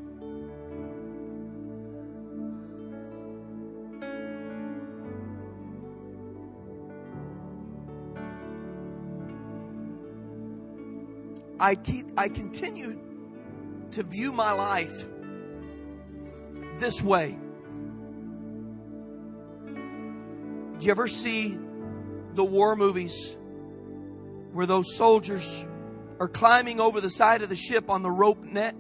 I 11.62 11.76
keep 11.76 12.06
I 12.16 12.28
continue 12.28 12.98
to 13.92 14.02
view 14.02 14.32
my 14.32 14.50
life 14.50 15.06
this 16.78 17.00
way. 17.00 17.38
Do 19.66 20.84
you 20.84 20.90
ever 20.90 21.06
see 21.06 21.56
the 22.34 22.42
war 22.42 22.74
movies 22.74 23.38
where 24.50 24.66
those 24.66 24.96
soldiers 24.96 25.64
are 26.18 26.26
climbing 26.26 26.80
over 26.80 27.00
the 27.00 27.10
side 27.10 27.42
of 27.42 27.48
the 27.48 27.54
ship 27.54 27.90
on 27.90 28.02
the 28.02 28.10
rope 28.10 28.42
net? 28.42 28.74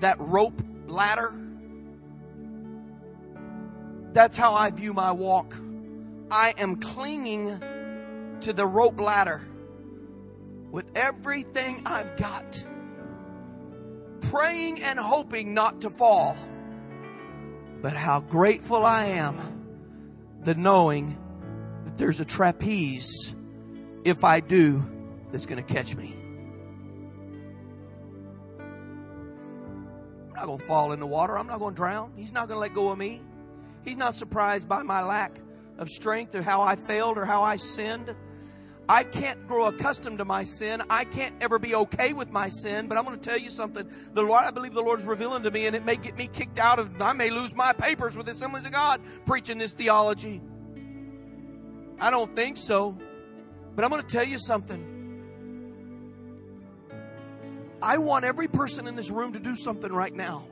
That 0.00 0.16
rope 0.20 0.60
ladder? 0.86 1.32
That's 4.12 4.36
how 4.36 4.52
I 4.52 4.68
view 4.68 4.92
my 4.92 5.12
walk. 5.12 5.54
I 6.30 6.52
am 6.58 6.76
clinging 6.76 7.46
to 8.40 8.52
the 8.52 8.66
rope 8.66 9.00
ladder 9.00 9.47
with 10.70 10.90
everything 10.96 11.82
I've 11.86 12.16
got, 12.16 12.64
praying 14.30 14.82
and 14.82 14.98
hoping 14.98 15.54
not 15.54 15.82
to 15.82 15.90
fall. 15.90 16.36
But 17.80 17.94
how 17.94 18.20
grateful 18.20 18.84
I 18.84 19.04
am 19.04 19.38
the 20.42 20.54
knowing 20.54 21.16
that 21.84 21.96
there's 21.96 22.20
a 22.20 22.24
trapeze, 22.24 23.34
if 24.04 24.24
I 24.24 24.40
do, 24.40 24.82
that's 25.30 25.46
going 25.46 25.62
to 25.62 25.74
catch 25.74 25.94
me. 25.96 26.14
I'm 30.28 30.34
not 30.34 30.46
going 30.46 30.58
to 30.58 30.64
fall 30.64 30.92
in 30.92 31.00
the 31.00 31.06
water. 31.06 31.36
I'm 31.36 31.46
not 31.46 31.58
going 31.58 31.74
to 31.74 31.76
drown. 31.76 32.12
He's 32.16 32.32
not 32.32 32.48
going 32.48 32.56
to 32.56 32.60
let 32.60 32.74
go 32.74 32.90
of 32.90 32.98
me. 32.98 33.20
He's 33.84 33.96
not 33.96 34.14
surprised 34.14 34.68
by 34.68 34.82
my 34.82 35.02
lack 35.02 35.40
of 35.78 35.88
strength 35.88 36.34
or 36.34 36.42
how 36.42 36.60
I 36.60 36.76
failed 36.76 37.18
or 37.18 37.24
how 37.24 37.42
I 37.42 37.56
sinned. 37.56 38.14
I 38.88 39.04
can't 39.04 39.46
grow 39.46 39.66
accustomed 39.66 40.18
to 40.18 40.24
my 40.24 40.44
sin. 40.44 40.82
I 40.88 41.04
can't 41.04 41.34
ever 41.42 41.58
be 41.58 41.74
okay 41.74 42.14
with 42.14 42.30
my 42.30 42.48
sin. 42.48 42.88
But 42.88 42.96
I'm 42.96 43.04
going 43.04 43.18
to 43.18 43.28
tell 43.28 43.38
you 43.38 43.50
something. 43.50 43.86
The 44.14 44.22
Lord, 44.22 44.44
I 44.44 44.50
believe 44.50 44.72
the 44.72 44.80
Lord 44.82 44.98
is 44.98 45.06
revealing 45.06 45.42
to 45.42 45.50
me, 45.50 45.66
and 45.66 45.76
it 45.76 45.84
may 45.84 45.96
get 45.96 46.16
me 46.16 46.26
kicked 46.26 46.58
out 46.58 46.78
of. 46.78 47.00
I 47.02 47.12
may 47.12 47.28
lose 47.28 47.54
my 47.54 47.74
papers 47.74 48.16
with 48.16 48.26
the 48.26 48.32
Assemblies 48.32 48.64
of 48.64 48.72
God 48.72 49.02
preaching 49.26 49.58
this 49.58 49.72
theology. 49.72 50.40
I 52.00 52.10
don't 52.10 52.34
think 52.34 52.56
so. 52.56 52.98
But 53.74 53.84
I'm 53.84 53.90
going 53.90 54.02
to 54.02 54.08
tell 54.08 54.24
you 54.24 54.38
something. 54.38 54.96
I 57.82 57.98
want 57.98 58.24
every 58.24 58.48
person 58.48 58.86
in 58.86 58.96
this 58.96 59.10
room 59.10 59.34
to 59.34 59.38
do 59.38 59.54
something 59.54 59.92
right 59.92 60.14
now. 60.14 60.44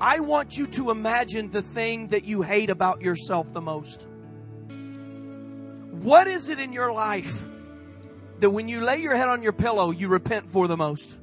I 0.00 0.20
want 0.20 0.56
you 0.56 0.66
to 0.68 0.90
imagine 0.90 1.50
the 1.50 1.62
thing 1.62 2.08
that 2.08 2.24
you 2.24 2.42
hate 2.42 2.70
about 2.70 3.02
yourself 3.02 3.52
the 3.52 3.60
most. 3.60 4.08
What 6.02 6.26
is 6.26 6.50
it 6.50 6.58
in 6.58 6.72
your 6.72 6.92
life 6.92 7.44
that 8.40 8.50
when 8.50 8.68
you 8.68 8.80
lay 8.80 9.00
your 9.00 9.14
head 9.14 9.28
on 9.28 9.42
your 9.42 9.52
pillow, 9.52 9.92
you 9.92 10.08
repent 10.08 10.50
for 10.50 10.66
the 10.66 10.76
most? 10.76 11.20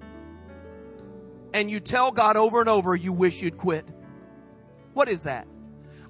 And 1.54 1.70
you 1.70 1.82
tell 1.82 2.12
God 2.12 2.38
over 2.38 2.62
and 2.62 2.70
over 2.70 2.96
you 2.96 3.12
wish 3.12 3.42
you'd 3.42 3.58
quit. 3.58 3.86
What 4.94 5.10
is 5.10 5.24
that? 5.24 5.48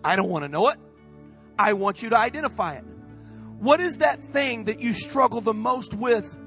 I 0.03 0.15
don't 0.15 0.29
want 0.29 0.45
to 0.45 0.49
know 0.49 0.69
it. 0.69 0.77
I 1.57 1.73
want 1.73 2.03
you 2.03 2.09
to 2.09 2.17
identify 2.17 2.73
it. 2.73 2.83
What 3.57 3.79
is 3.79 3.97
that 3.97 4.23
thing 4.23 4.65
that 4.65 4.79
you 4.79 4.93
struggle 4.93 5.41
the 5.41 5.53
most 5.53 5.93
with? 5.95 6.37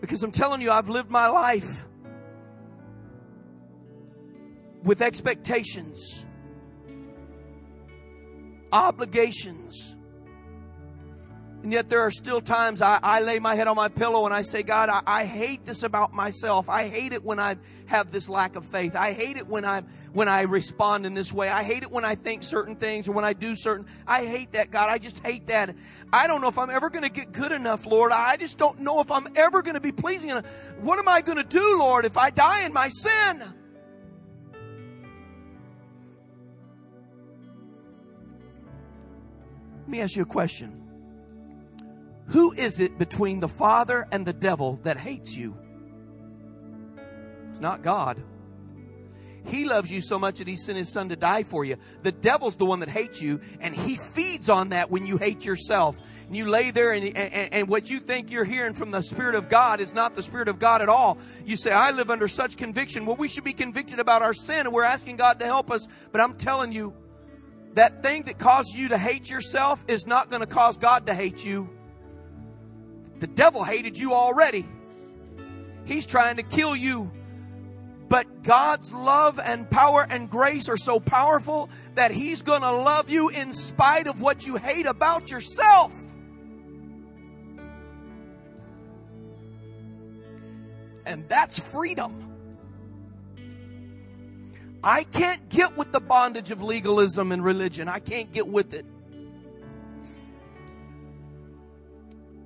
Because 0.00 0.22
I'm 0.22 0.32
telling 0.32 0.60
you, 0.60 0.70
I've 0.70 0.88
lived 0.88 1.10
my 1.10 1.28
life 1.28 1.86
with 4.82 5.00
expectations, 5.00 6.26
obligations, 8.72 9.95
and 11.66 11.72
yet 11.72 11.88
there 11.88 12.02
are 12.02 12.12
still 12.12 12.40
times 12.40 12.80
I, 12.80 13.00
I, 13.02 13.20
lay 13.22 13.40
my 13.40 13.56
head 13.56 13.66
on 13.66 13.74
my 13.74 13.88
pillow 13.88 14.24
and 14.24 14.32
I 14.32 14.42
say, 14.42 14.62
God, 14.62 14.88
I, 14.88 15.02
I, 15.04 15.24
hate 15.24 15.64
this 15.64 15.82
about 15.82 16.14
myself. 16.14 16.70
I 16.70 16.86
hate 16.86 17.12
it 17.12 17.24
when 17.24 17.40
I 17.40 17.56
have 17.86 18.12
this 18.12 18.28
lack 18.28 18.54
of 18.54 18.64
faith. 18.64 18.94
I 18.94 19.10
hate 19.10 19.36
it 19.36 19.48
when 19.48 19.64
I 19.64 19.82
when 20.12 20.28
I 20.28 20.42
respond 20.42 21.06
in 21.06 21.14
this 21.14 21.32
way. 21.32 21.48
I 21.48 21.64
hate 21.64 21.82
it 21.82 21.90
when 21.90 22.04
I 22.04 22.14
think 22.14 22.44
certain 22.44 22.76
things 22.76 23.08
or 23.08 23.14
when 23.14 23.24
I 23.24 23.32
do 23.32 23.56
certain. 23.56 23.86
I 24.06 24.24
hate 24.26 24.52
that, 24.52 24.70
God. 24.70 24.90
I 24.90 24.98
just 24.98 25.18
hate 25.26 25.48
that. 25.48 25.74
I 26.12 26.28
don't 26.28 26.40
know 26.40 26.46
if 26.46 26.56
I'm 26.56 26.70
ever 26.70 26.88
going 26.88 27.02
to 27.02 27.10
get 27.10 27.32
good 27.32 27.50
enough, 27.50 27.84
Lord. 27.84 28.12
I 28.12 28.36
just 28.36 28.58
don't 28.58 28.78
know 28.78 29.00
if 29.00 29.10
I'm 29.10 29.26
ever 29.34 29.60
going 29.62 29.74
to 29.74 29.80
be 29.80 29.90
pleasing 29.90 30.30
enough. 30.30 30.46
What 30.78 31.00
am 31.00 31.08
I 31.08 31.20
going 31.20 31.38
to 31.38 31.42
do, 31.42 31.80
Lord, 31.80 32.04
if 32.04 32.16
I 32.16 32.30
die 32.30 32.64
in 32.64 32.72
my 32.72 32.86
sin? 32.86 33.42
Let 39.80 39.88
me 39.88 40.00
ask 40.00 40.14
you 40.14 40.22
a 40.22 40.26
question. 40.26 40.85
Who 42.28 42.52
is 42.52 42.80
it 42.80 42.98
between 42.98 43.40
the 43.40 43.48
Father 43.48 44.06
and 44.10 44.26
the 44.26 44.32
devil 44.32 44.80
that 44.82 44.96
hates 44.96 45.36
you? 45.36 45.56
It's 47.50 47.60
not 47.60 47.82
God. 47.82 48.22
He 49.46 49.64
loves 49.64 49.92
you 49.92 50.00
so 50.00 50.18
much 50.18 50.38
that 50.38 50.48
he 50.48 50.56
sent 50.56 50.76
his 50.76 50.92
son 50.92 51.10
to 51.10 51.16
die 51.16 51.44
for 51.44 51.64
you. 51.64 51.76
The 52.02 52.10
devil's 52.10 52.56
the 52.56 52.66
one 52.66 52.80
that 52.80 52.88
hates 52.88 53.22
you, 53.22 53.40
and 53.60 53.74
he 53.74 53.94
feeds 53.94 54.50
on 54.50 54.70
that 54.70 54.90
when 54.90 55.06
you 55.06 55.18
hate 55.18 55.44
yourself. 55.44 55.98
And 56.26 56.36
you 56.36 56.48
lay 56.48 56.72
there, 56.72 56.92
and, 56.92 57.16
and, 57.16 57.54
and, 57.54 57.68
what 57.68 57.88
you 57.88 58.00
think 58.00 58.32
you're 58.32 58.44
hearing 58.44 58.74
from 58.74 58.90
the 58.90 59.02
Spirit 59.02 59.36
of 59.36 59.48
God 59.48 59.80
is 59.80 59.94
not 59.94 60.14
the 60.14 60.22
Spirit 60.22 60.48
of 60.48 60.58
God 60.58 60.82
at 60.82 60.88
all. 60.88 61.18
You 61.44 61.54
say, 61.54 61.70
I 61.70 61.92
live 61.92 62.10
under 62.10 62.26
such 62.26 62.56
conviction. 62.56 63.06
Well, 63.06 63.14
we 63.14 63.28
should 63.28 63.44
be 63.44 63.52
convicted 63.52 64.00
about 64.00 64.22
our 64.22 64.34
sin, 64.34 64.66
and 64.66 64.72
we're 64.72 64.82
asking 64.82 65.16
God 65.16 65.38
to 65.38 65.44
help 65.44 65.70
us. 65.70 65.86
But 66.10 66.20
I'm 66.20 66.34
telling 66.34 66.72
you, 66.72 66.92
that 67.74 68.02
thing 68.02 68.24
that 68.24 68.38
causes 68.38 68.76
you 68.76 68.88
to 68.88 68.98
hate 68.98 69.30
yourself 69.30 69.84
is 69.86 70.06
not 70.06 70.28
going 70.28 70.40
to 70.40 70.46
cause 70.46 70.76
God 70.76 71.06
to 71.06 71.14
hate 71.14 71.46
you. 71.46 71.70
The 73.18 73.26
devil 73.26 73.64
hated 73.64 73.98
you 73.98 74.12
already. 74.12 74.66
He's 75.84 76.06
trying 76.06 76.36
to 76.36 76.42
kill 76.42 76.76
you. 76.76 77.10
But 78.08 78.42
God's 78.42 78.92
love 78.92 79.40
and 79.42 79.68
power 79.68 80.06
and 80.08 80.30
grace 80.30 80.68
are 80.68 80.76
so 80.76 81.00
powerful 81.00 81.68
that 81.94 82.12
He's 82.12 82.42
going 82.42 82.62
to 82.62 82.70
love 82.70 83.10
you 83.10 83.30
in 83.30 83.52
spite 83.52 84.06
of 84.06 84.20
what 84.20 84.46
you 84.46 84.56
hate 84.56 84.86
about 84.86 85.30
yourself. 85.30 85.92
And 91.04 91.28
that's 91.28 91.58
freedom. 91.58 92.22
I 94.82 95.04
can't 95.04 95.48
get 95.48 95.76
with 95.76 95.90
the 95.90 96.00
bondage 96.00 96.50
of 96.52 96.62
legalism 96.62 97.32
and 97.32 97.42
religion. 97.42 97.88
I 97.88 97.98
can't 97.98 98.30
get 98.30 98.46
with 98.46 98.72
it. 98.72 98.86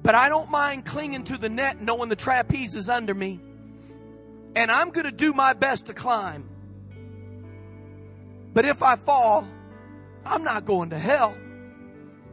But 0.02 0.14
I 0.14 0.28
don't 0.28 0.50
mind 0.50 0.84
clinging 0.84 1.24
to 1.24 1.36
the 1.36 1.48
net 1.48 1.80
knowing 1.80 2.08
the 2.08 2.16
trapeze 2.16 2.74
is 2.74 2.88
under 2.88 3.14
me. 3.14 3.40
And 4.56 4.70
I'm 4.70 4.90
going 4.90 5.06
to 5.06 5.12
do 5.12 5.32
my 5.32 5.52
best 5.52 5.86
to 5.86 5.94
climb. 5.94 6.48
But 8.52 8.64
if 8.64 8.82
I 8.82 8.96
fall, 8.96 9.46
I'm 10.24 10.42
not 10.42 10.64
going 10.64 10.90
to 10.90 10.98
hell. 10.98 11.36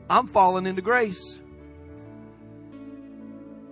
I'm 0.09 0.27
falling 0.27 0.65
into 0.65 0.81
grace. 0.81 1.39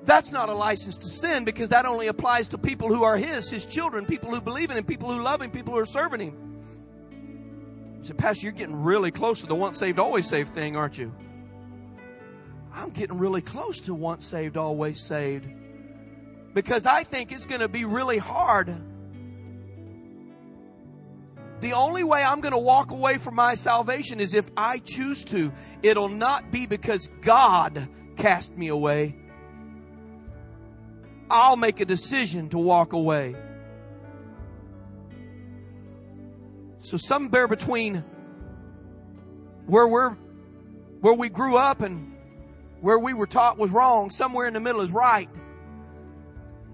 That's 0.03 0.31
not 0.31 0.49
a 0.49 0.53
license 0.53 0.97
to 0.99 1.07
sin 1.07 1.45
because 1.45 1.69
that 1.69 1.85
only 1.85 2.07
applies 2.07 2.49
to 2.49 2.59
people 2.59 2.89
who 2.89 3.03
are 3.03 3.17
His, 3.17 3.49
His 3.49 3.65
children, 3.65 4.05
people 4.05 4.33
who 4.33 4.39
believe 4.41 4.69
in 4.69 4.77
Him, 4.77 4.83
people 4.83 5.11
who 5.11 5.23
love 5.23 5.41
Him, 5.41 5.49
people 5.49 5.73
who 5.73 5.79
are 5.79 5.85
serving 5.85 6.19
Him. 6.19 6.37
You 7.99 8.03
say, 8.03 8.13
Pastor, 8.13 8.45
you're 8.45 8.53
getting 8.53 8.83
really 8.83 9.09
close 9.09 9.41
to 9.41 9.47
the 9.47 9.55
once 9.55 9.79
saved, 9.79 9.97
always 9.97 10.27
saved 10.27 10.49
thing, 10.49 10.75
aren't 10.75 10.99
you? 10.99 11.11
I'm 12.75 12.89
getting 12.89 13.17
really 13.17 13.41
close 13.41 13.81
to 13.81 13.93
once 13.93 14.25
saved, 14.25 14.57
always 14.57 14.99
saved. 14.99 15.47
Because 16.53 16.85
I 16.85 17.03
think 17.03 17.31
it's 17.31 17.45
going 17.45 17.61
to 17.61 17.69
be 17.69 17.85
really 17.85 18.17
hard. 18.17 18.69
The 21.61 21.73
only 21.73 22.03
way 22.03 22.21
I'm 22.21 22.41
going 22.41 22.53
to 22.53 22.59
walk 22.59 22.91
away 22.91 23.17
from 23.17 23.35
my 23.35 23.55
salvation 23.55 24.19
is 24.19 24.33
if 24.33 24.49
I 24.57 24.79
choose 24.79 25.23
to. 25.25 25.53
It'll 25.83 26.09
not 26.09 26.51
be 26.51 26.65
because 26.65 27.07
God 27.21 27.87
cast 28.17 28.55
me 28.57 28.67
away. 28.67 29.15
I'll 31.29 31.57
make 31.57 31.79
a 31.79 31.85
decision 31.85 32.49
to 32.49 32.57
walk 32.57 32.93
away. 32.93 33.35
So 36.79 36.97
somewhere 36.97 37.47
between 37.47 38.03
where 39.65 39.87
we're 39.87 40.11
where 41.01 41.13
we 41.13 41.29
grew 41.29 41.57
up 41.57 41.81
and 41.81 42.14
where 42.81 42.99
we 42.99 43.13
were 43.13 43.27
taught 43.27 43.57
was 43.57 43.71
wrong, 43.71 44.09
somewhere 44.11 44.47
in 44.47 44.53
the 44.53 44.59
middle 44.59 44.81
is 44.81 44.91
right. 44.91 45.29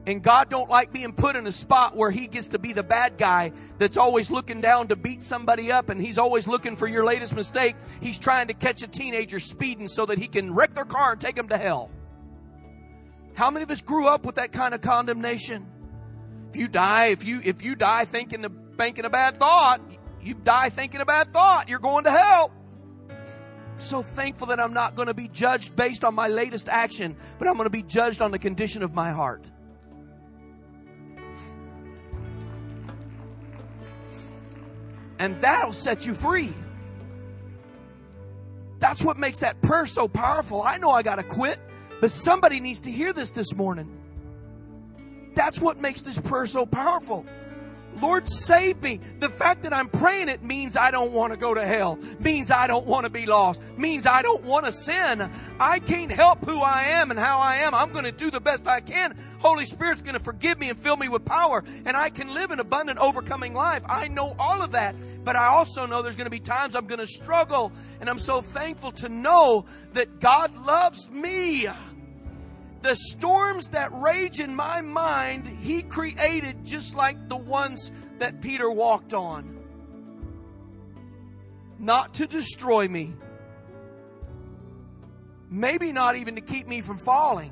And 0.08 0.24
God 0.24 0.50
don't 0.50 0.70
like 0.70 0.92
being 0.92 1.14
put 1.14 1.36
in 1.36 1.46
a 1.46 1.52
spot 1.52 1.96
where 1.96 2.10
he 2.10 2.26
gets 2.26 2.50
to 2.50 2.60
be 2.60 2.74
the 2.74 2.84
bad 2.84 3.18
guy 3.18 3.52
that's 3.78 3.98
always 3.98 4.32
looking 4.32 4.60
down 4.60 4.88
to 4.88 4.96
beat 4.96 5.22
somebody 5.22 5.72
up 5.72 5.90
and 5.90 6.02
he's 6.02 6.18
always 6.18 6.48
looking 6.48 6.76
for 6.76 6.88
your 6.88 7.06
latest 7.06 7.36
mistake. 7.36 7.76
He's 8.02 8.18
trying 8.18 8.48
to 8.48 8.56
catch 8.56 8.82
a 8.82 8.88
teenager 8.88 9.38
speeding 9.38 9.88
so 9.88 10.08
that 10.08 10.18
he 10.18 10.28
can 10.28 10.56
wreck 10.56 10.72
their 10.72 10.86
car 10.86 11.12
and 11.12 11.22
take 11.22 11.36
them 11.36 11.50
to 11.50 11.58
hell. 11.58 11.92
How 13.36 13.52
many 13.52 13.64
of 13.64 13.70
us 13.70 13.82
grew 13.82 14.08
up 14.08 14.26
with 14.26 14.36
that 14.36 14.52
kind 14.52 14.74
of 14.74 14.82
condemnation? 14.82 15.68
If 16.50 16.58
you 16.58 16.68
die, 16.68 17.08
if 17.08 17.24
you 17.24 17.40
if 17.44 17.64
you 17.64 17.76
die 17.76 18.06
thinking 18.06 18.44
of 18.44 18.52
thinking 18.78 19.06
a 19.06 19.10
bad 19.10 19.36
thought, 19.36 19.82
you 20.22 20.34
die 20.34 20.70
thinking 20.70 21.00
a 21.00 21.06
bad 21.06 21.28
thought, 21.28 21.70
you're 21.70 21.80
going 21.80 22.06
to 22.06 22.12
hell 22.12 22.52
so 23.82 24.02
thankful 24.02 24.48
that 24.48 24.60
I'm 24.60 24.74
not 24.74 24.96
going 24.96 25.08
to 25.08 25.14
be 25.14 25.28
judged 25.28 25.76
based 25.76 26.04
on 26.04 26.16
my 26.16 26.28
latest 26.28 26.70
action, 26.70 27.16
but 27.38 27.48
I'm 27.48 27.56
going 27.56 27.66
to 27.66 27.70
be 27.70 27.84
judged 27.84 28.22
on 28.22 28.32
the 28.32 28.40
condition 28.40 28.84
of 28.84 28.94
my 28.94 29.12
heart. 29.12 29.50
And 35.20 35.40
that'll 35.42 35.74
set 35.74 36.06
you 36.08 36.14
free. 36.14 36.52
That's 38.80 39.04
what 39.04 39.18
makes 39.18 39.40
that 39.40 39.62
prayer 39.62 39.86
so 39.86 40.08
powerful. 40.08 40.64
I 40.64 40.80
know 40.80 40.90
I 40.90 41.04
got 41.04 41.18
to 41.18 41.24
quit, 41.24 41.60
but 42.00 42.10
somebody 42.10 42.60
needs 42.60 42.80
to 42.82 42.92
hear 42.92 43.14
this 43.14 43.30
this 43.30 43.54
morning. 43.56 44.02
That's 45.36 45.62
what 45.62 45.78
makes 45.78 46.02
this 46.02 46.20
prayer 46.20 46.48
so 46.48 46.66
powerful. 46.66 47.26
Lord, 48.00 48.28
save 48.28 48.82
me. 48.82 49.00
The 49.20 49.30
fact 49.30 49.64
that 49.64 49.74
I'm 49.74 49.90
praying 49.90 50.30
it 50.30 50.44
means 50.44 50.78
I 50.78 50.92
don't 50.92 51.12
want 51.12 51.34
to 51.34 51.38
go 51.38 51.54
to 51.54 51.64
hell, 51.64 52.00
means 52.20 52.52
I 52.52 52.68
don't 52.68 52.86
want 52.86 53.06
to 53.06 53.10
be 53.10 53.26
lost, 53.26 53.62
means 53.78 54.06
I 54.06 54.22
don't 54.22 54.44
want 54.44 54.66
to 54.66 54.72
sin. 54.72 55.30
I 55.60 55.80
can't 55.80 56.12
help 56.12 56.46
who 56.46 56.62
I 56.62 56.84
am 56.84 57.12
and 57.12 57.20
how 57.20 57.40
I 57.40 57.58
am. 57.58 57.76
I'm 57.76 57.92
going 57.92 58.06
to 58.06 58.12
do 58.12 58.32
the 58.32 58.40
best 58.40 58.68
I 58.68 58.80
can. 58.80 59.16
Holy 59.40 59.66
Spirit's 59.66 60.02
going 60.02 60.16
to 60.16 60.24
forgive 60.24 60.60
me 60.60 60.70
and 60.70 60.78
fill 60.78 60.98
me 60.98 61.10
with 61.10 61.26
power, 61.26 61.64
and 61.86 61.96
I 61.96 62.10
can 62.10 62.34
live 62.34 62.52
an 62.52 62.60
abundant, 62.60 63.00
overcoming 63.00 63.54
life. 63.54 63.84
I 63.88 64.08
know 64.08 64.36
all 64.40 64.62
of 64.62 64.72
that, 64.72 64.96
but 65.24 65.36
I 65.36 65.48
also 65.48 65.86
know 65.86 66.02
there's 66.02 66.16
going 66.16 66.26
to 66.26 66.32
be 66.32 66.40
times 66.40 66.76
I'm 66.76 66.88
going 66.88 67.00
to 67.00 67.08
struggle, 67.08 67.72
and 68.00 68.10
I'm 68.10 68.20
so 68.20 68.42
thankful 68.42 68.92
to 68.94 69.10
know 69.10 69.66
that 69.94 70.20
God 70.20 70.56
loves 70.66 71.10
me. 71.12 71.68
The 72.82 72.96
storms 72.96 73.70
that 73.70 73.92
rage 73.94 74.40
in 74.40 74.56
my 74.56 74.82
mind, 74.82 75.46
He 75.46 75.84
created 75.84 76.66
just 76.66 76.96
like 76.96 77.30
the 77.30 77.38
ones 77.38 77.92
that 78.18 78.42
Peter 78.42 78.70
walked 78.70 79.14
on. 79.14 79.60
Not 81.78 82.16
to 82.16 82.28
destroy 82.28 82.88
me, 82.88 83.14
maybe 85.50 85.92
not 85.92 86.16
even 86.16 86.36
to 86.36 86.42
keep 86.42 86.68
me 86.68 86.82
from 86.82 86.98
falling, 86.98 87.52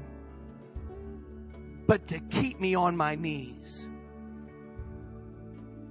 but 1.88 2.08
to 2.08 2.20
keep 2.20 2.60
me 2.60 2.76
on 2.76 2.96
my 2.96 3.16
knees. 3.16 3.88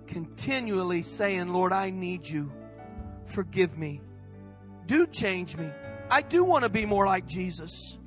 Continually 0.07 1.03
saying, 1.03 1.49
Lord, 1.53 1.73
I 1.73 1.91
need 1.91 2.27
you. 2.29 2.53
Forgive 3.27 3.77
me. 3.77 4.01
Do 4.87 5.07
change 5.07 5.57
me. 5.57 5.69
I 6.11 6.23
do 6.23 6.45
want 6.45 6.65
to 6.65 6.71
be 6.71 6.87
more 6.87 7.05
like 7.05 7.27
Jesus. 7.27 7.99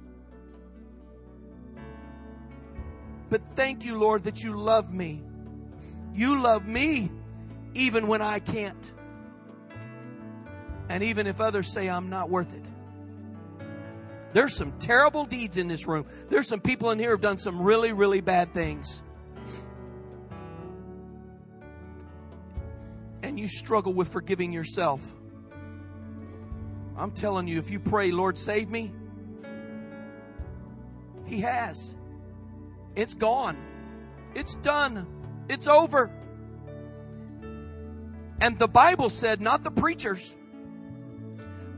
But 3.32 3.42
thank 3.56 3.86
you, 3.86 3.98
Lord, 3.98 4.24
that 4.24 4.44
you 4.44 4.60
love 4.60 4.94
me. 4.94 5.24
You 6.14 6.42
love 6.42 6.68
me 6.68 7.10
even 7.74 8.08
when 8.08 8.22
I 8.22 8.40
can't. 8.40 8.94
And 10.90 11.02
even 11.02 11.28
if 11.28 11.40
others 11.40 11.72
say 11.72 11.90
I'm 11.90 12.10
not 12.10 12.30
worth 12.30 12.54
it. 12.54 12.70
There's 14.34 14.54
some 14.54 14.74
terrible 14.80 15.24
deeds 15.24 15.56
in 15.56 15.70
this 15.70 15.88
room. 15.88 16.06
There's 16.28 16.46
some 16.46 16.60
people 16.60 16.92
in 16.92 17.00
here 17.00 17.12
who've 17.12 17.22
done 17.22 17.38
some 17.38 17.62
really, 17.62 17.94
really 17.94 18.20
bad 18.20 18.54
things. 18.54 19.02
And 23.24 23.40
you 23.40 23.48
struggle 23.48 23.94
with 23.94 24.10
forgiving 24.10 24.52
yourself. 24.52 25.16
I'm 26.98 27.12
telling 27.12 27.48
you, 27.48 27.60
if 27.60 27.72
you 27.72 27.80
pray, 27.80 28.12
Lord, 28.12 28.38
save 28.38 28.70
me, 28.70 28.92
He 31.26 31.40
has. 31.40 31.96
It's 32.96 33.14
gone. 33.14 33.58
It's 34.36 34.56
done. 34.56 35.08
It's 35.50 35.68
over. 35.68 36.12
And 38.40 38.58
the 38.58 38.68
Bible 38.68 39.10
said, 39.10 39.40
not 39.40 39.64
the 39.64 39.72
preachers, 39.72 40.36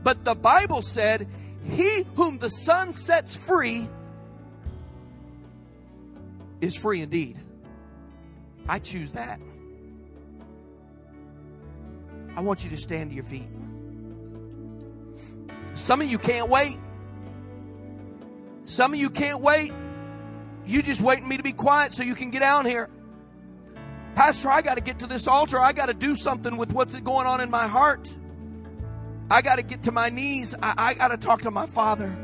but 0.02 0.24
the 0.24 0.34
Bible 0.34 0.82
said, 0.82 1.28
He 1.68 2.04
whom 2.14 2.38
the 2.38 2.48
Son 2.48 2.92
sets 2.92 3.36
free 3.36 3.88
is 6.60 6.76
free 6.76 7.02
indeed. 7.02 7.38
I 8.68 8.78
choose 8.78 9.12
that. 9.12 9.40
I 12.36 12.40
want 12.40 12.64
you 12.64 12.70
to 12.70 12.76
stand 12.76 13.10
to 13.10 13.14
your 13.14 13.24
feet. 13.24 13.48
Some 15.74 16.00
of 16.00 16.08
you 16.08 16.18
can't 16.18 16.48
wait. 16.48 16.78
Some 18.62 18.94
of 18.94 18.98
you 18.98 19.10
can't 19.10 19.40
wait. 19.40 19.72
You 20.66 20.82
just 20.82 21.02
waiting 21.02 21.28
me 21.28 21.36
to 21.36 21.42
be 21.42 21.52
quiet 21.52 21.92
so 21.92 22.02
you 22.02 22.14
can 22.14 22.30
get 22.30 22.42
out 22.42 22.66
here. 22.66 22.88
Pastor, 24.14 24.48
I 24.48 24.62
got 24.62 24.76
to 24.76 24.80
get 24.80 25.00
to 25.00 25.06
this 25.06 25.26
altar. 25.26 25.58
I 25.58 25.72
got 25.72 25.86
to 25.86 25.94
do 25.94 26.14
something 26.14 26.56
with 26.56 26.72
what's 26.72 26.98
going 27.00 27.26
on 27.26 27.40
in 27.40 27.50
my 27.50 27.66
heart. 27.66 28.14
I 29.30 29.42
got 29.42 29.56
to 29.56 29.62
get 29.62 29.84
to 29.84 29.92
my 29.92 30.08
knees. 30.08 30.54
I, 30.62 30.74
I 30.76 30.94
got 30.94 31.08
to 31.08 31.16
talk 31.16 31.42
to 31.42 31.50
my 31.50 31.66
Father. 31.66 32.16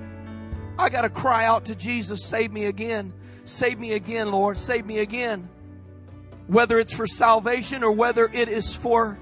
I 0.78 0.88
got 0.88 1.02
to 1.02 1.10
cry 1.10 1.44
out 1.44 1.66
to 1.66 1.74
Jesus, 1.74 2.24
save 2.24 2.52
me 2.52 2.66
again. 2.66 3.12
Save 3.44 3.80
me 3.80 3.92
again, 3.92 4.30
Lord. 4.30 4.56
Save 4.56 4.86
me 4.86 5.00
again. 5.00 5.48
Whether 6.46 6.78
it's 6.78 6.96
for 6.96 7.06
salvation 7.06 7.82
or 7.82 7.90
whether 7.90 8.26
it 8.26 8.48
is 8.48 8.76
for 8.76 9.18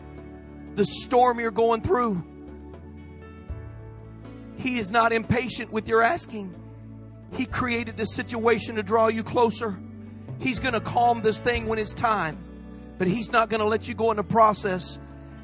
the 0.75 0.85
storm 0.85 1.41
you're 1.41 1.51
going 1.51 1.81
through. 1.81 2.23
He 4.57 4.79
is 4.79 4.93
not 4.93 5.13
impatient 5.13 5.73
with 5.73 5.89
your 5.89 6.03
asking. 6.03 6.55
He 7.33 7.47
created 7.47 7.97
this 7.97 8.15
situation 8.15 8.77
to 8.77 8.83
draw 8.83 9.09
you 9.09 9.23
closer. 9.23 9.79
He's 10.41 10.59
going 10.59 10.75
to 10.75 10.81
calm 10.81 11.21
this 11.21 11.41
thing 11.41 11.67
when 11.67 11.79
it's 11.79 11.95
time, 11.95 12.39
but 12.97 13.07
He's 13.09 13.31
not 13.31 13.49
going 13.49 13.61
to 13.61 13.67
let 13.67 13.89
you 13.89 13.95
go 13.95 14.11
in 14.11 14.17
the 14.17 14.25
process. 14.25 14.99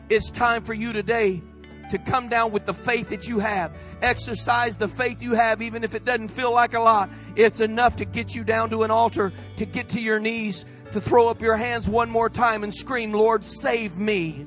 It's 0.08 0.30
time 0.30 0.62
for 0.62 0.74
you 0.74 0.92
today 0.92 1.42
to 1.90 1.98
come 1.98 2.28
down 2.28 2.52
with 2.52 2.66
the 2.66 2.74
faith 2.74 3.10
that 3.10 3.28
you 3.28 3.38
have. 3.38 3.76
Exercise 4.02 4.76
the 4.76 4.88
faith 4.88 5.22
you 5.22 5.34
have, 5.34 5.62
even 5.62 5.84
if 5.84 5.94
it 5.94 6.04
doesn't 6.04 6.28
feel 6.28 6.52
like 6.52 6.74
a 6.74 6.80
lot. 6.80 7.10
It's 7.36 7.60
enough 7.60 7.96
to 7.96 8.04
get 8.04 8.34
you 8.34 8.44
down 8.44 8.70
to 8.70 8.82
an 8.82 8.90
altar, 8.90 9.32
to 9.56 9.66
get 9.66 9.90
to 9.90 10.00
your 10.00 10.20
knees, 10.20 10.64
to 10.92 11.00
throw 11.00 11.28
up 11.28 11.42
your 11.42 11.56
hands 11.56 11.88
one 11.88 12.10
more 12.10 12.30
time 12.30 12.62
and 12.64 12.72
scream, 12.72 13.12
Lord, 13.12 13.44
save 13.44 13.98
me. 13.98 14.46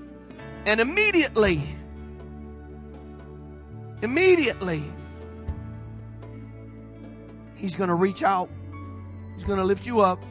And 0.65 0.81
immediately, 0.81 1.61
immediately, 4.01 4.83
He's 7.57 7.75
going 7.75 7.89
to 7.89 7.95
reach 7.95 8.23
out. 8.23 8.49
He's 9.35 9.43
going 9.43 9.59
to 9.59 9.65
lift 9.65 9.85
you 9.85 10.01
up. 10.01 10.23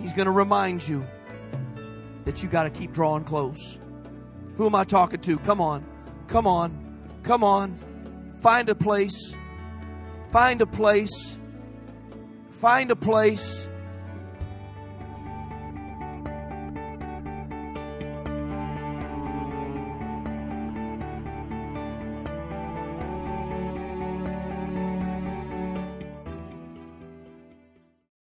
He's 0.00 0.12
going 0.12 0.26
to 0.26 0.32
remind 0.32 0.86
you 0.86 1.04
that 2.24 2.42
you 2.42 2.48
got 2.48 2.64
to 2.64 2.70
keep 2.70 2.92
drawing 2.92 3.24
close. 3.24 3.80
Who 4.56 4.66
am 4.66 4.74
I 4.74 4.84
talking 4.84 5.20
to? 5.20 5.38
Come 5.38 5.60
on. 5.60 5.84
Come 6.28 6.46
on. 6.46 7.10
Come 7.22 7.42
on. 7.42 7.78
Find 8.38 8.68
a 8.68 8.74
place. 8.74 9.34
Find 10.30 10.60
a 10.60 10.66
place. 10.66 11.38
Find 12.50 12.90
a 12.90 12.96
place. 12.96 13.68